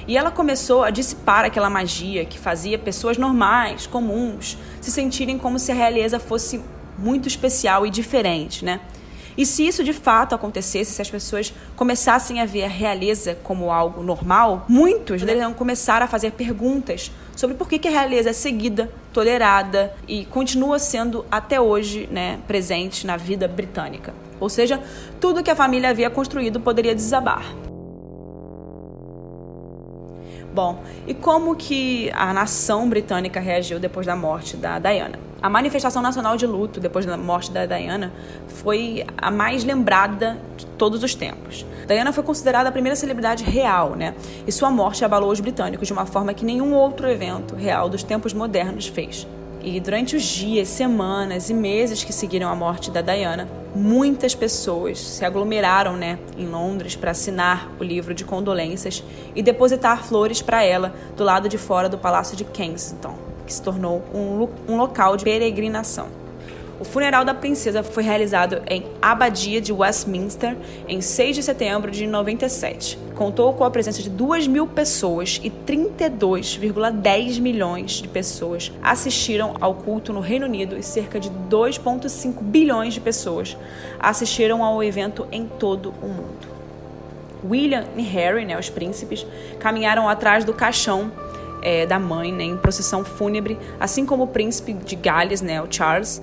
E 0.08 0.16
ela 0.16 0.30
começou 0.30 0.82
a 0.82 0.88
dissipar 0.88 1.44
aquela 1.44 1.68
magia 1.68 2.24
que 2.24 2.38
fazia 2.38 2.78
pessoas 2.78 3.18
normais, 3.18 3.86
comuns, 3.86 4.56
se 4.80 4.90
sentirem 4.90 5.36
como 5.36 5.58
se 5.58 5.70
a 5.70 5.74
realeza 5.74 6.18
fosse 6.18 6.62
muito 6.98 7.28
especial 7.28 7.86
e 7.86 7.90
diferente, 7.90 8.64
né? 8.64 8.80
E 9.36 9.46
se 9.46 9.66
isso 9.66 9.82
de 9.82 9.92
fato 9.92 10.34
acontecesse, 10.34 10.92
se 10.92 11.02
as 11.02 11.10
pessoas 11.10 11.52
começassem 11.76 12.40
a 12.40 12.44
ver 12.44 12.64
a 12.64 12.68
realeza 12.68 13.36
como 13.42 13.70
algo 13.70 14.02
normal, 14.02 14.66
muitos 14.68 15.20
deveriam 15.20 15.54
começar 15.54 16.02
a 16.02 16.06
fazer 16.06 16.32
perguntas 16.32 17.10
sobre 17.34 17.56
por 17.56 17.68
que, 17.68 17.78
que 17.78 17.88
a 17.88 17.90
realeza 17.90 18.30
é 18.30 18.32
seguida, 18.32 18.90
tolerada 19.12 19.94
e 20.06 20.24
continua 20.26 20.78
sendo 20.78 21.24
até 21.30 21.60
hoje 21.60 22.08
né, 22.10 22.38
presente 22.46 23.06
na 23.06 23.16
vida 23.16 23.48
britânica. 23.48 24.12
Ou 24.38 24.48
seja, 24.48 24.80
tudo 25.20 25.42
que 25.42 25.50
a 25.50 25.56
família 25.56 25.90
havia 25.90 26.10
construído 26.10 26.60
poderia 26.60 26.94
desabar. 26.94 27.44
Bom, 30.52 30.82
e 31.06 31.14
como 31.14 31.56
que 31.56 32.10
a 32.12 32.32
nação 32.34 32.88
britânica 32.88 33.40
reagiu 33.40 33.80
depois 33.80 34.06
da 34.06 34.14
morte 34.14 34.56
da 34.56 34.78
Diana? 34.78 35.31
A 35.42 35.50
manifestação 35.50 36.00
nacional 36.00 36.36
de 36.36 36.46
luto 36.46 36.78
depois 36.78 37.04
da 37.04 37.16
morte 37.16 37.50
da 37.50 37.66
Diana 37.66 38.12
foi 38.46 39.04
a 39.18 39.28
mais 39.28 39.64
lembrada 39.64 40.38
de 40.56 40.64
todos 40.66 41.02
os 41.02 41.16
tempos. 41.16 41.66
Diana 41.84 42.12
foi 42.12 42.22
considerada 42.22 42.68
a 42.68 42.72
primeira 42.72 42.94
celebridade 42.94 43.42
real, 43.42 43.96
né? 43.96 44.14
E 44.46 44.52
sua 44.52 44.70
morte 44.70 45.04
abalou 45.04 45.32
os 45.32 45.40
britânicos 45.40 45.88
de 45.88 45.92
uma 45.92 46.06
forma 46.06 46.32
que 46.32 46.44
nenhum 46.44 46.72
outro 46.72 47.10
evento 47.10 47.56
real 47.56 47.88
dos 47.88 48.04
tempos 48.04 48.32
modernos 48.32 48.86
fez. 48.86 49.26
E 49.60 49.80
durante 49.80 50.14
os 50.14 50.22
dias, 50.22 50.68
semanas 50.68 51.50
e 51.50 51.54
meses 51.54 52.04
que 52.04 52.12
seguiram 52.12 52.48
a 52.48 52.54
morte 52.54 52.88
da 52.88 53.00
Diana, 53.00 53.48
muitas 53.74 54.36
pessoas 54.36 55.00
se 55.00 55.24
aglomeraram 55.24 55.96
né, 55.96 56.20
em 56.38 56.46
Londres 56.46 56.94
para 56.94 57.10
assinar 57.10 57.68
o 57.80 57.82
livro 57.82 58.14
de 58.14 58.24
condolências 58.24 59.02
e 59.34 59.42
depositar 59.42 60.04
flores 60.04 60.40
para 60.40 60.62
ela 60.62 60.94
do 61.16 61.24
lado 61.24 61.48
de 61.48 61.58
fora 61.58 61.88
do 61.88 61.98
Palácio 61.98 62.36
de 62.36 62.44
Kensington, 62.44 63.31
que 63.52 63.56
se 63.56 63.62
tornou 63.62 64.02
um, 64.14 64.48
um 64.72 64.76
local 64.76 65.16
de 65.16 65.24
peregrinação. 65.24 66.08
O 66.80 66.84
funeral 66.84 67.24
da 67.24 67.34
princesa 67.34 67.82
foi 67.82 68.02
realizado 68.02 68.62
em 68.68 68.84
Abadia 69.00 69.60
de 69.60 69.72
Westminster 69.72 70.56
em 70.88 71.00
6 71.00 71.36
de 71.36 71.42
setembro 71.42 71.92
de 71.92 72.06
97. 72.08 72.98
Contou 73.14 73.52
com 73.52 73.62
a 73.62 73.70
presença 73.70 74.02
de 74.02 74.10
2 74.10 74.48
mil 74.48 74.66
pessoas 74.66 75.40
e 75.44 75.50
32,10 75.50 77.40
milhões 77.40 77.92
de 77.92 78.08
pessoas 78.08 78.72
assistiram 78.82 79.54
ao 79.60 79.74
culto 79.74 80.12
no 80.12 80.18
Reino 80.18 80.46
Unido 80.46 80.76
e 80.76 80.82
cerca 80.82 81.20
de 81.20 81.30
2,5 81.30 82.42
bilhões 82.42 82.94
de 82.94 83.00
pessoas 83.00 83.56
assistiram 84.00 84.64
ao 84.64 84.82
evento 84.82 85.28
em 85.30 85.46
todo 85.46 85.94
o 86.02 86.08
mundo. 86.08 86.52
William 87.44 87.84
e 87.96 88.02
Harry, 88.02 88.44
né, 88.44 88.58
os 88.58 88.70
príncipes, 88.70 89.26
caminharam 89.60 90.08
atrás 90.08 90.44
do 90.44 90.52
caixão 90.54 91.12
é, 91.62 91.86
da 91.86 91.98
mãe 91.98 92.32
né, 92.32 92.44
em 92.44 92.56
procissão 92.56 93.04
fúnebre, 93.04 93.58
assim 93.80 94.04
como 94.04 94.24
o 94.24 94.26
príncipe 94.26 94.72
de 94.72 94.96
Gales, 94.96 95.40
né, 95.40 95.62
o 95.62 95.66
Charles, 95.70 96.22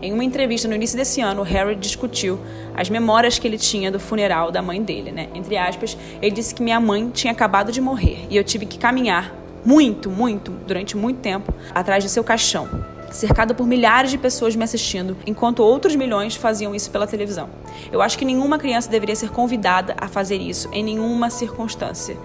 em 0.00 0.12
uma 0.12 0.24
entrevista 0.24 0.68
no 0.68 0.74
início 0.74 0.96
desse 0.96 1.20
ano, 1.20 1.42
Harry 1.42 1.74
discutiu 1.74 2.38
as 2.74 2.90
memórias 2.90 3.38
que 3.38 3.48
ele 3.48 3.56
tinha 3.56 3.90
do 3.90 3.98
funeral 3.98 4.52
da 4.52 4.60
mãe 4.60 4.82
dele, 4.82 5.10
né? 5.10 5.28
Entre 5.34 5.56
aspas, 5.56 5.96
ele 6.20 6.32
disse 6.32 6.54
que 6.54 6.62
minha 6.62 6.78
mãe 6.78 7.08
tinha 7.08 7.32
acabado 7.32 7.72
de 7.72 7.80
morrer 7.80 8.26
e 8.28 8.36
eu 8.36 8.44
tive 8.44 8.66
que 8.66 8.78
caminhar 8.78 9.34
muito, 9.64 10.10
muito, 10.10 10.50
durante 10.50 10.96
muito 10.96 11.20
tempo 11.20 11.52
atrás 11.74 12.04
de 12.04 12.10
seu 12.10 12.22
caixão, 12.22 12.68
cercado 13.10 13.54
por 13.54 13.66
milhares 13.66 14.10
de 14.10 14.18
pessoas 14.18 14.54
me 14.56 14.64
assistindo, 14.64 15.16
enquanto 15.26 15.60
outros 15.60 15.94
milhões 15.96 16.34
faziam 16.34 16.74
isso 16.74 16.90
pela 16.90 17.06
televisão. 17.06 17.48
Eu 17.90 18.02
acho 18.02 18.18
que 18.18 18.24
nenhuma 18.24 18.58
criança 18.58 18.90
deveria 18.90 19.16
ser 19.16 19.30
convidada 19.30 19.94
a 19.98 20.08
fazer 20.08 20.36
isso 20.36 20.68
em 20.72 20.82
nenhuma 20.82 21.30
circunstância. 21.30 22.16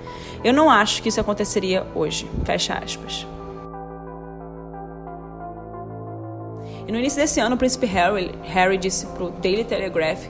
Eu 0.44 0.54
não 0.54 0.70
acho 0.70 1.02
que 1.02 1.10
isso 1.10 1.22
aconteceria 1.22 1.86
hoje. 1.94 2.30
Fecha 2.46 2.74
aspas. 2.74 3.26
E 6.88 6.91
no 6.91 6.98
início 6.98 7.20
desse 7.20 7.39
ano, 7.39 7.56
o 7.56 7.58
príncipe 7.58 7.86
Harry, 7.86 8.32
Harry 8.44 8.78
disse 8.78 9.06
para 9.06 9.24
o 9.24 9.30
Daily 9.32 9.63
Telegraph 9.63 10.26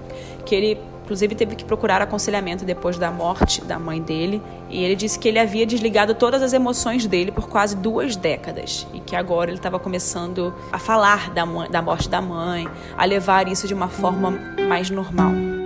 que 0.46 0.54
ele, 0.54 0.78
inclusive, 1.12 1.36
teve 1.36 1.56
que 1.58 1.66
procurar 1.66 2.02
aconselhamento 2.02 2.64
depois 2.64 2.98
da 2.98 3.12
morte 3.12 3.62
da 3.66 3.78
mãe 3.78 4.02
dele. 4.02 4.42
E 4.70 4.82
ele 4.82 4.96
disse 4.96 5.20
que 5.20 5.28
ele 5.28 5.40
havia 5.40 5.66
desligado 5.66 6.16
todas 6.16 6.42
as 6.42 6.54
emoções 6.54 7.06
dele 7.06 7.34
por 7.34 7.50
quase 7.50 7.76
duas 7.76 8.16
décadas 8.16 8.88
e 8.94 9.02
que 9.02 9.14
agora 9.14 9.50
ele 9.50 9.58
estava 9.58 9.78
começando 9.78 10.54
a 10.72 10.80
falar 10.80 11.30
da, 11.32 11.46
mãe, 11.46 11.70
da 11.70 11.82
morte 11.82 12.08
da 12.08 12.22
mãe, 12.22 12.66
a 12.98 13.04
levar 13.04 13.50
isso 13.50 13.68
de 13.68 13.74
uma 13.74 13.90
forma 13.90 14.32
mais 14.70 14.90
normal. 14.90 15.61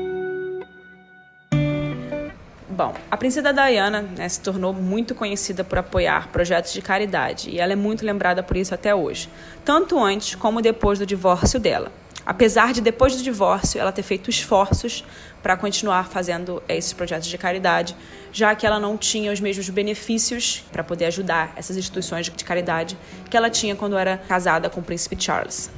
Bom, 2.76 2.94
a 3.10 3.16
princesa 3.16 3.54
Diana 3.54 4.02
né, 4.02 4.28
se 4.28 4.42
tornou 4.42 4.74
muito 4.74 5.16
conhecida 5.16 5.64
por 5.64 5.78
apoiar 5.78 6.28
projetos 6.28 6.74
de 6.74 6.82
caridade 6.82 7.50
e 7.50 7.58
ela 7.58 7.72
é 7.72 7.76
muito 7.76 8.06
lembrada 8.06 8.44
por 8.44 8.58
isso 8.58 8.74
até 8.74 8.94
hoje, 8.94 9.30
tanto 9.64 9.98
antes 9.98 10.36
como 10.36 10.62
depois 10.62 11.00
do 11.00 11.06
divórcio 11.06 11.58
dela. 11.58 11.90
Apesar 12.26 12.74
de 12.74 12.82
depois 12.82 13.16
do 13.16 13.24
divórcio 13.24 13.80
ela 13.80 13.94
ter 13.94 14.04
feito 14.04 14.30
esforços 14.30 15.06
para 15.42 15.56
continuar 15.56 16.10
fazendo 16.10 16.62
esses 16.68 16.92
projetos 16.92 17.30
de 17.30 17.38
caridade, 17.38 17.96
já 18.34 18.54
que 18.54 18.68
ela 18.68 18.78
não 18.78 18.98
tinha 18.98 19.32
os 19.32 19.40
mesmos 19.40 19.70
benefícios 19.70 20.62
para 20.70 20.84
poder 20.84 21.06
ajudar 21.06 21.54
essas 21.56 21.78
instituições 21.78 22.26
de 22.26 22.44
caridade 22.44 22.98
que 23.30 23.38
ela 23.38 23.50
tinha 23.50 23.74
quando 23.74 23.98
era 23.98 24.18
casada 24.18 24.70
com 24.70 24.82
o 24.82 24.84
príncipe 24.84 25.16
Charles. 25.18 25.72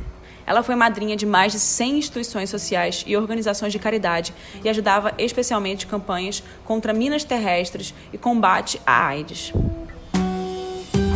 Ela 0.47 0.63
foi 0.63 0.75
madrinha 0.75 1.17
de 1.17 1.25
mais 1.25 1.51
de 1.51 1.59
100 1.59 1.97
instituições 1.97 2.49
sociais 2.49 3.03
e 3.05 3.17
organizações 3.17 3.73
de 3.73 3.79
caridade 3.79 4.33
e 4.63 4.69
ajudava 4.69 5.13
especialmente 5.17 5.85
campanhas 5.85 6.41
contra 6.63 6.93
minas 6.93 7.25
terrestres 7.25 7.93
e 8.13 8.17
combate 8.17 8.81
à 8.85 9.07
AIDS. 9.07 9.51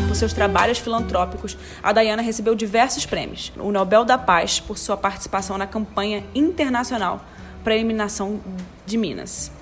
Por 0.10 0.15
seus 0.17 0.34
trabalhos 0.34 0.80
filantrópicos, 0.80 1.58
a 1.82 1.94
Diana 1.94 2.22
recebeu 2.22 2.54
diversos 2.54 3.06
prêmios. 3.06 3.54
O 3.58 3.72
Nobel 3.72 4.04
da 4.04 4.17
Paz 4.17 4.60
por 4.60 4.78
sua 4.78 4.98
participação 4.98 5.58
na 5.58 5.65
campanha 5.65 6.26
internacional 6.36 7.26
para 7.63 7.72
a 7.72 7.78
eliminação 7.78 8.41
de 8.86 8.98
Minas. 8.98 9.61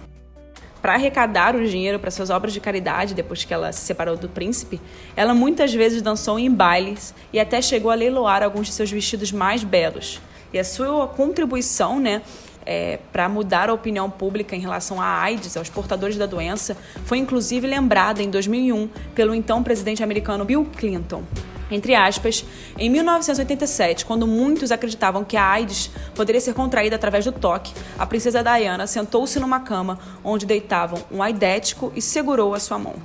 Para 0.81 0.93
arrecadar 0.93 1.55
o 1.55 1.67
dinheiro 1.67 1.99
para 1.99 2.09
suas 2.09 2.29
obras 2.29 2.53
de 2.53 2.59
caridade 2.59 3.13
depois 3.13 3.43
que 3.43 3.53
ela 3.53 3.71
se 3.71 3.81
separou 3.81 4.15
do 4.15 4.29
príncipe, 4.29 4.79
ela 5.15 5.33
muitas 5.33 5.73
vezes 5.73 6.01
dançou 6.01 6.39
em 6.39 6.49
bailes 6.49 7.13
e 7.33 7.39
até 7.39 7.61
chegou 7.61 7.91
a 7.91 7.95
leiloar 7.95 8.43
alguns 8.43 8.67
de 8.67 8.73
seus 8.73 8.89
vestidos 8.89 9.31
mais 9.31 9.63
belos. 9.63 10.21
E 10.53 10.57
a 10.57 10.63
sua 10.63 11.07
contribuição, 11.07 11.99
né, 11.99 12.21
é, 12.65 12.99
para 13.11 13.27
mudar 13.27 13.69
a 13.69 13.73
opinião 13.73 14.09
pública 14.09 14.55
em 14.55 14.59
relação 14.59 15.01
à 15.01 15.05
AIDS, 15.05 15.57
aos 15.57 15.69
portadores 15.69 16.17
da 16.17 16.25
doença, 16.25 16.77
foi 17.05 17.17
inclusive 17.17 17.67
lembrada 17.67 18.23
em 18.23 18.29
2001 18.29 18.89
pelo 19.13 19.35
então 19.35 19.61
presidente 19.61 20.03
americano 20.03 20.45
Bill 20.45 20.65
Clinton. 20.77 21.23
Entre 21.71 21.93
aspas, 21.93 22.43
em 22.77 22.89
1987, 22.89 24.05
quando 24.05 24.25
muitos 24.25 24.71
acreditavam 24.71 25.23
que 25.23 25.37
a 25.37 25.45
AIDS 25.45 25.91
poderia 26.15 26.41
ser 26.41 26.53
contraída 26.53 26.95
através 26.95 27.25
do 27.25 27.31
toque, 27.31 27.73
a 27.97 28.05
princesa 28.05 28.43
Diana 28.43 28.87
sentou-se 28.87 29.39
numa 29.39 29.59
cama 29.59 29.99
onde 30.23 30.45
deitavam 30.45 31.03
um 31.11 31.21
aidético 31.21 31.91
e 31.95 32.01
segurou 32.01 32.55
a 32.55 32.59
sua 32.59 32.79
mão. 32.79 32.95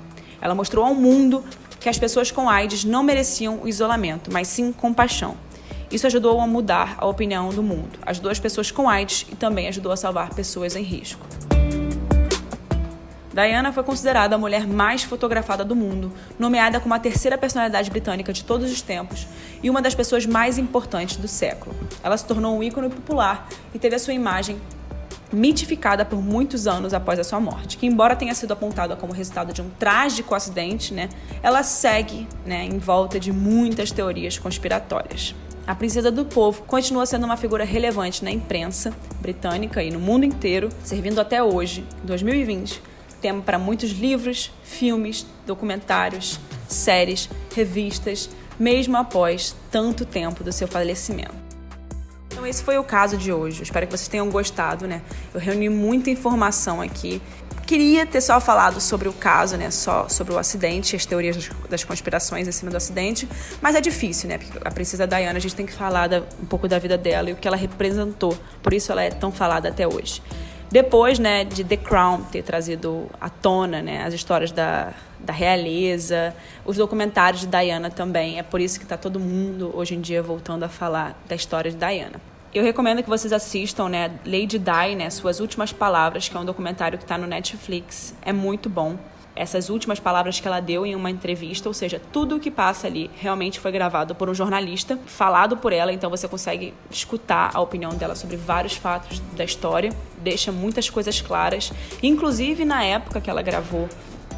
Ela 0.41 0.55
mostrou 0.55 0.85
ao 0.85 0.95
mundo 0.95 1.45
que 1.79 1.89
as 1.89 1.99
pessoas 1.99 2.31
com 2.31 2.49
AIDS 2.49 2.85
não 2.85 3.03
mereciam 3.03 3.61
o 3.63 3.69
isolamento, 3.69 4.33
mas 4.33 4.49
sim 4.49 4.73
compaixão. 4.73 5.37
Isso 5.91 6.07
ajudou 6.07 6.41
a 6.41 6.47
mudar 6.47 6.97
a 6.99 7.07
opinião 7.07 7.51
do 7.51 7.63
mundo, 7.63 7.99
ajudou 8.07 8.31
as 8.31 8.41
pessoas 8.41 8.71
com 8.71 8.89
AIDS 8.89 9.27
e 9.31 9.37
também 9.37 9.69
ajudou 9.69 9.93
a 9.93 9.97
salvar 9.97 10.31
pessoas 10.31 10.75
em 10.75 10.83
risco. 10.83 11.25
Diana 13.35 13.73
foi 13.73 13.83
considerada 13.83 14.37
a 14.37 14.39
mulher 14.39 14.65
mais 14.65 15.03
fotografada 15.03 15.65
do 15.65 15.75
mundo, 15.75 16.13
nomeada 16.39 16.79
como 16.79 16.95
a 16.95 17.01
terceira 17.01 17.37
personalidade 17.37 17.91
britânica 17.91 18.33
de 18.33 18.45
todos 18.45 18.71
os 18.71 18.81
tempos 18.81 19.27
e 19.61 19.69
uma 19.69 19.83
das 19.83 19.93
pessoas 19.93 20.25
mais 20.25 20.57
importantes 20.57 21.17
do 21.17 21.27
século. 21.27 21.75
Ela 22.01 22.17
se 22.17 22.25
tornou 22.25 22.57
um 22.57 22.63
ícone 22.63 22.89
popular 22.89 23.49
e 23.75 23.79
teve 23.79 23.97
a 23.97 23.99
sua 23.99 24.15
imagem 24.15 24.57
mitificada 25.33 26.05
por 26.05 26.23
muitos 26.23 26.69
anos 26.69 26.95
após 26.95 27.19
a 27.19 27.25
sua 27.25 27.41
morte, 27.41 27.77
que 27.77 27.87
embora 27.87 28.15
tenha 28.15 28.37
sido 28.37 28.53
apontada 28.53 28.95
como 28.95 29.13
resultado 29.13 29.53
de 29.53 29.61
um 29.61 29.69
trágico 29.69 30.33
acidente, 30.33 30.95
né, 30.95 31.09
ela 31.43 31.65
segue 31.65 32.29
né, 32.47 32.65
em 32.65 32.79
volta 32.79 33.19
de 33.19 33.33
muitas 33.33 33.91
teorias 33.91 34.39
conspiratórias. 34.39 35.35
A 35.67 35.75
princesa 35.75 36.09
do 36.09 36.25
povo 36.25 36.63
continua 36.63 37.05
sendo 37.05 37.25
uma 37.25 37.37
figura 37.37 37.65
relevante 37.65 38.23
na 38.23 38.31
imprensa 38.31 38.95
britânica 39.21 39.83
e 39.83 39.91
no 39.91 39.99
mundo 39.99 40.25
inteiro, 40.25 40.69
servindo 40.85 41.21
até 41.21 41.43
hoje, 41.43 41.85
2020, 42.05 42.94
tema 43.25 43.41
para 43.41 43.59
muitos 43.59 43.91
livros, 43.93 44.53
filmes, 44.63 45.25
documentários, 45.47 46.39
séries, 46.69 47.31
revistas, 47.55 48.29
mesmo 48.61 48.99
após 48.99 49.57
tanto 49.71 50.05
tempo 50.05 50.45
do 50.45 50.53
seu 50.53 50.69
falecimento. 50.69 51.33
Então 52.27 52.47
esse 52.47 52.63
foi 52.63 52.77
o 52.77 52.85
caso 52.85 53.17
de 53.17 53.33
hoje. 53.33 53.63
Espero 53.63 53.87
que 53.87 53.97
vocês 53.97 54.09
tenham 54.09 54.29
gostado, 54.29 54.87
né? 54.87 55.01
Eu 55.33 55.41
reuni 55.41 55.71
muita 55.71 56.11
informação 56.11 56.83
aqui. 56.83 57.23
Queria 57.67 58.05
ter 58.05 58.21
só 58.21 58.39
falado 58.39 58.79
sobre 58.79 59.09
o 59.09 59.13
caso, 59.15 59.57
né? 59.57 59.71
Só 59.71 60.07
sobre 60.07 60.35
o 60.35 60.39
acidente, 60.39 60.95
as 60.95 61.07
teorias 61.07 61.49
das 61.71 61.83
conspirações 61.83 62.47
em 62.47 62.53
cima 62.53 62.71
do 62.71 62.77
acidente, 62.77 63.27
mas 63.63 63.75
é 63.75 63.81
difícil, 63.81 64.29
né? 64.29 64.37
Porque 64.37 64.59
a 64.63 64.71
princesa 64.71 65.07
Diana, 65.07 65.39
a 65.39 65.41
gente 65.41 65.57
tem 65.57 65.65
que 65.65 65.73
falar 65.73 66.11
um 66.43 66.45
pouco 66.45 66.69
da 66.69 66.79
vida 66.79 66.99
dela 66.99 67.31
e 67.31 67.33
o 67.33 67.37
que 67.37 67.49
ela 67.49 67.57
representou. 67.57 68.37
Por 68.63 68.75
isso 68.75 68.93
ela 68.93 69.03
é 69.03 69.09
tão 69.09 69.33
falada 69.33 69.71
até 69.71 69.89
hoje. 69.89 70.21
Depois, 70.75 71.21
né, 71.21 71.45
de 71.45 71.63
The 71.63 71.77
Crown 71.77 72.23
ter 72.25 72.43
trazido 72.43 73.09
à 73.21 73.31
tona, 73.31 73.81
né, 73.81 74.03
as 74.03 74.13
histórias 74.13 74.51
da, 74.51 74.93
da 75.21 75.33
realeza, 75.33 76.35
os 76.65 76.79
documentários 76.79 77.43
de 77.43 77.47
Diana 77.47 77.91
também. 77.91 78.41
É 78.41 78.43
por 78.43 78.61
isso 78.61 78.81
que 78.81 78.85
está 78.85 78.97
todo 78.97 79.21
mundo 79.21 79.71
hoje 79.73 79.95
em 79.95 80.01
dia 80.01 80.21
voltando 80.21 80.65
a 80.65 80.69
falar 80.69 81.17
da 81.29 81.37
história 81.37 81.71
de 81.71 81.77
Diana. 81.77 82.21
Eu 82.53 82.65
recomendo 82.65 83.05
que 83.05 83.09
vocês 83.09 83.33
assistam, 83.33 83.89
né, 83.89 84.19
Lady 84.27 84.59
Di, 84.59 84.97
né, 84.97 85.09
Suas 85.11 85.39
Últimas 85.39 85.73
Palavras, 85.73 86.29
que 86.29 86.37
é 86.37 86.41
um 86.41 86.45
documentário 86.45 86.99
que 86.99 87.05
está 87.05 87.17
no 87.17 87.29
Netflix. 87.29 88.13
É 88.21 88.33
muito 88.33 88.69
bom 88.69 88.99
essas 89.37 89.69
últimas 89.69 89.99
palavras 89.99 90.39
que 90.39 90.47
ela 90.47 90.61
deu 90.61 90.87
em 90.87 90.95
uma 90.95 91.11
entrevista, 91.11 91.69
ou 91.69 91.75
seja, 91.75 92.01
tudo 92.13 92.37
o 92.37 92.41
que 92.41 92.51
passa 92.51 92.87
ali 92.87 93.11
realmente 93.17 93.59
foi 93.59 93.73
gravado 93.73 94.15
por 94.15 94.29
um 94.29 94.35
jornalista, 94.35 94.99
falado 95.07 95.57
por 95.57 95.73
ela, 95.73 95.93
então 95.93 96.09
você 96.09 96.29
consegue 96.29 96.73
escutar 96.91 97.51
a 97.53 97.61
opinião 97.61 97.93
dela 97.93 98.15
sobre 98.15 98.37
vários 98.37 98.75
fatos 98.75 99.21
da 99.37 99.45
história, 99.45 99.93
deixa 100.19 100.53
muitas 100.53 100.89
coisas 100.89 101.21
claras, 101.21 101.73
inclusive 102.03 102.65
na 102.65 102.85
época 102.85 103.21
que 103.21 103.29
ela 103.29 103.43
gravou 103.43 103.89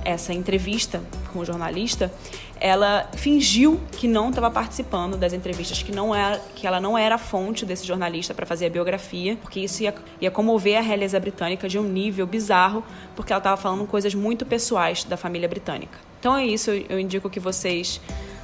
essa 0.07 0.33
entrevista 0.33 1.03
com 1.33 1.41
o 1.41 1.45
jornalista, 1.45 2.13
ela 2.61 3.11
fingiu 3.15 3.81
que 3.93 4.07
não 4.07 4.29
estava 4.29 4.51
participando 4.51 5.17
das 5.17 5.33
entrevistas, 5.33 5.83
que 5.83 5.91
não 5.91 6.15
era, 6.15 6.39
que 6.55 6.67
ela 6.67 6.81
não 6.81 6.97
era 6.97 7.17
a 7.17 7.19
fonte 7.19 7.67
desse 7.67 7.85
jornalista 7.85 8.33
para 8.33 8.47
fazer 8.47 8.67
a 8.67 8.71
biografia, 8.71 9.37
porque 9.43 9.61
isso 9.61 9.83
ia, 9.83 9.95
ia 10.21 10.31
comover 10.31 10.79
a 10.79 10.81
realeza 10.81 11.19
britânica 11.19 11.69
de 11.69 11.77
um 11.79 11.83
nível 11.83 12.27
bizarro, 12.27 12.85
porque 13.17 13.33
ela 13.33 13.39
estava 13.39 13.57
falando 13.57 13.85
coisas 13.87 14.15
muito 14.15 14.47
pessoais 14.47 15.03
da 15.03 15.17
família 15.17 15.49
britânica. 15.49 15.99
Então 16.21 16.37
é 16.37 16.47
isso, 16.47 16.71
eu, 16.71 16.99
indico 17.01 17.29
que 17.29 17.41
vocês 17.41 18.01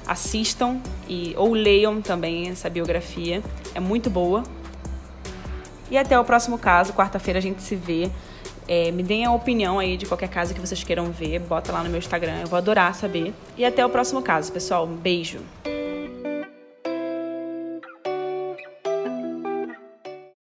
assistam 0.06 0.80
e 1.08 1.32
ou 1.36 1.54
leiam 1.54 2.02
também 2.02 2.48
essa 2.48 2.68
biografia, 2.68 3.40
é 3.72 3.80
muito 3.80 4.10
boa. 4.10 4.42
E 5.90 5.96
até 5.96 6.18
o 6.18 6.24
próximo 6.24 6.58
caso, 6.58 6.92
quarta-feira 6.92 7.38
a 7.38 7.42
gente 7.42 7.62
se 7.62 7.76
vê. 7.76 8.10
É, 8.68 8.90
me 8.90 9.02
deem 9.02 9.24
a 9.24 9.32
opinião 9.32 9.78
aí 9.78 9.96
de 9.96 10.06
qualquer 10.06 10.28
caso 10.28 10.54
que 10.54 10.60
vocês 10.60 10.82
queiram 10.84 11.10
ver. 11.10 11.40
Bota 11.40 11.72
lá 11.72 11.82
no 11.82 11.90
meu 11.90 11.98
Instagram, 11.98 12.40
eu 12.40 12.46
vou 12.46 12.56
adorar 12.56 12.94
saber. 12.94 13.32
E 13.56 13.64
até 13.64 13.84
o 13.84 13.90
próximo 13.90 14.22
caso, 14.22 14.52
pessoal. 14.52 14.86
Um 14.86 14.96
beijo. 14.96 15.40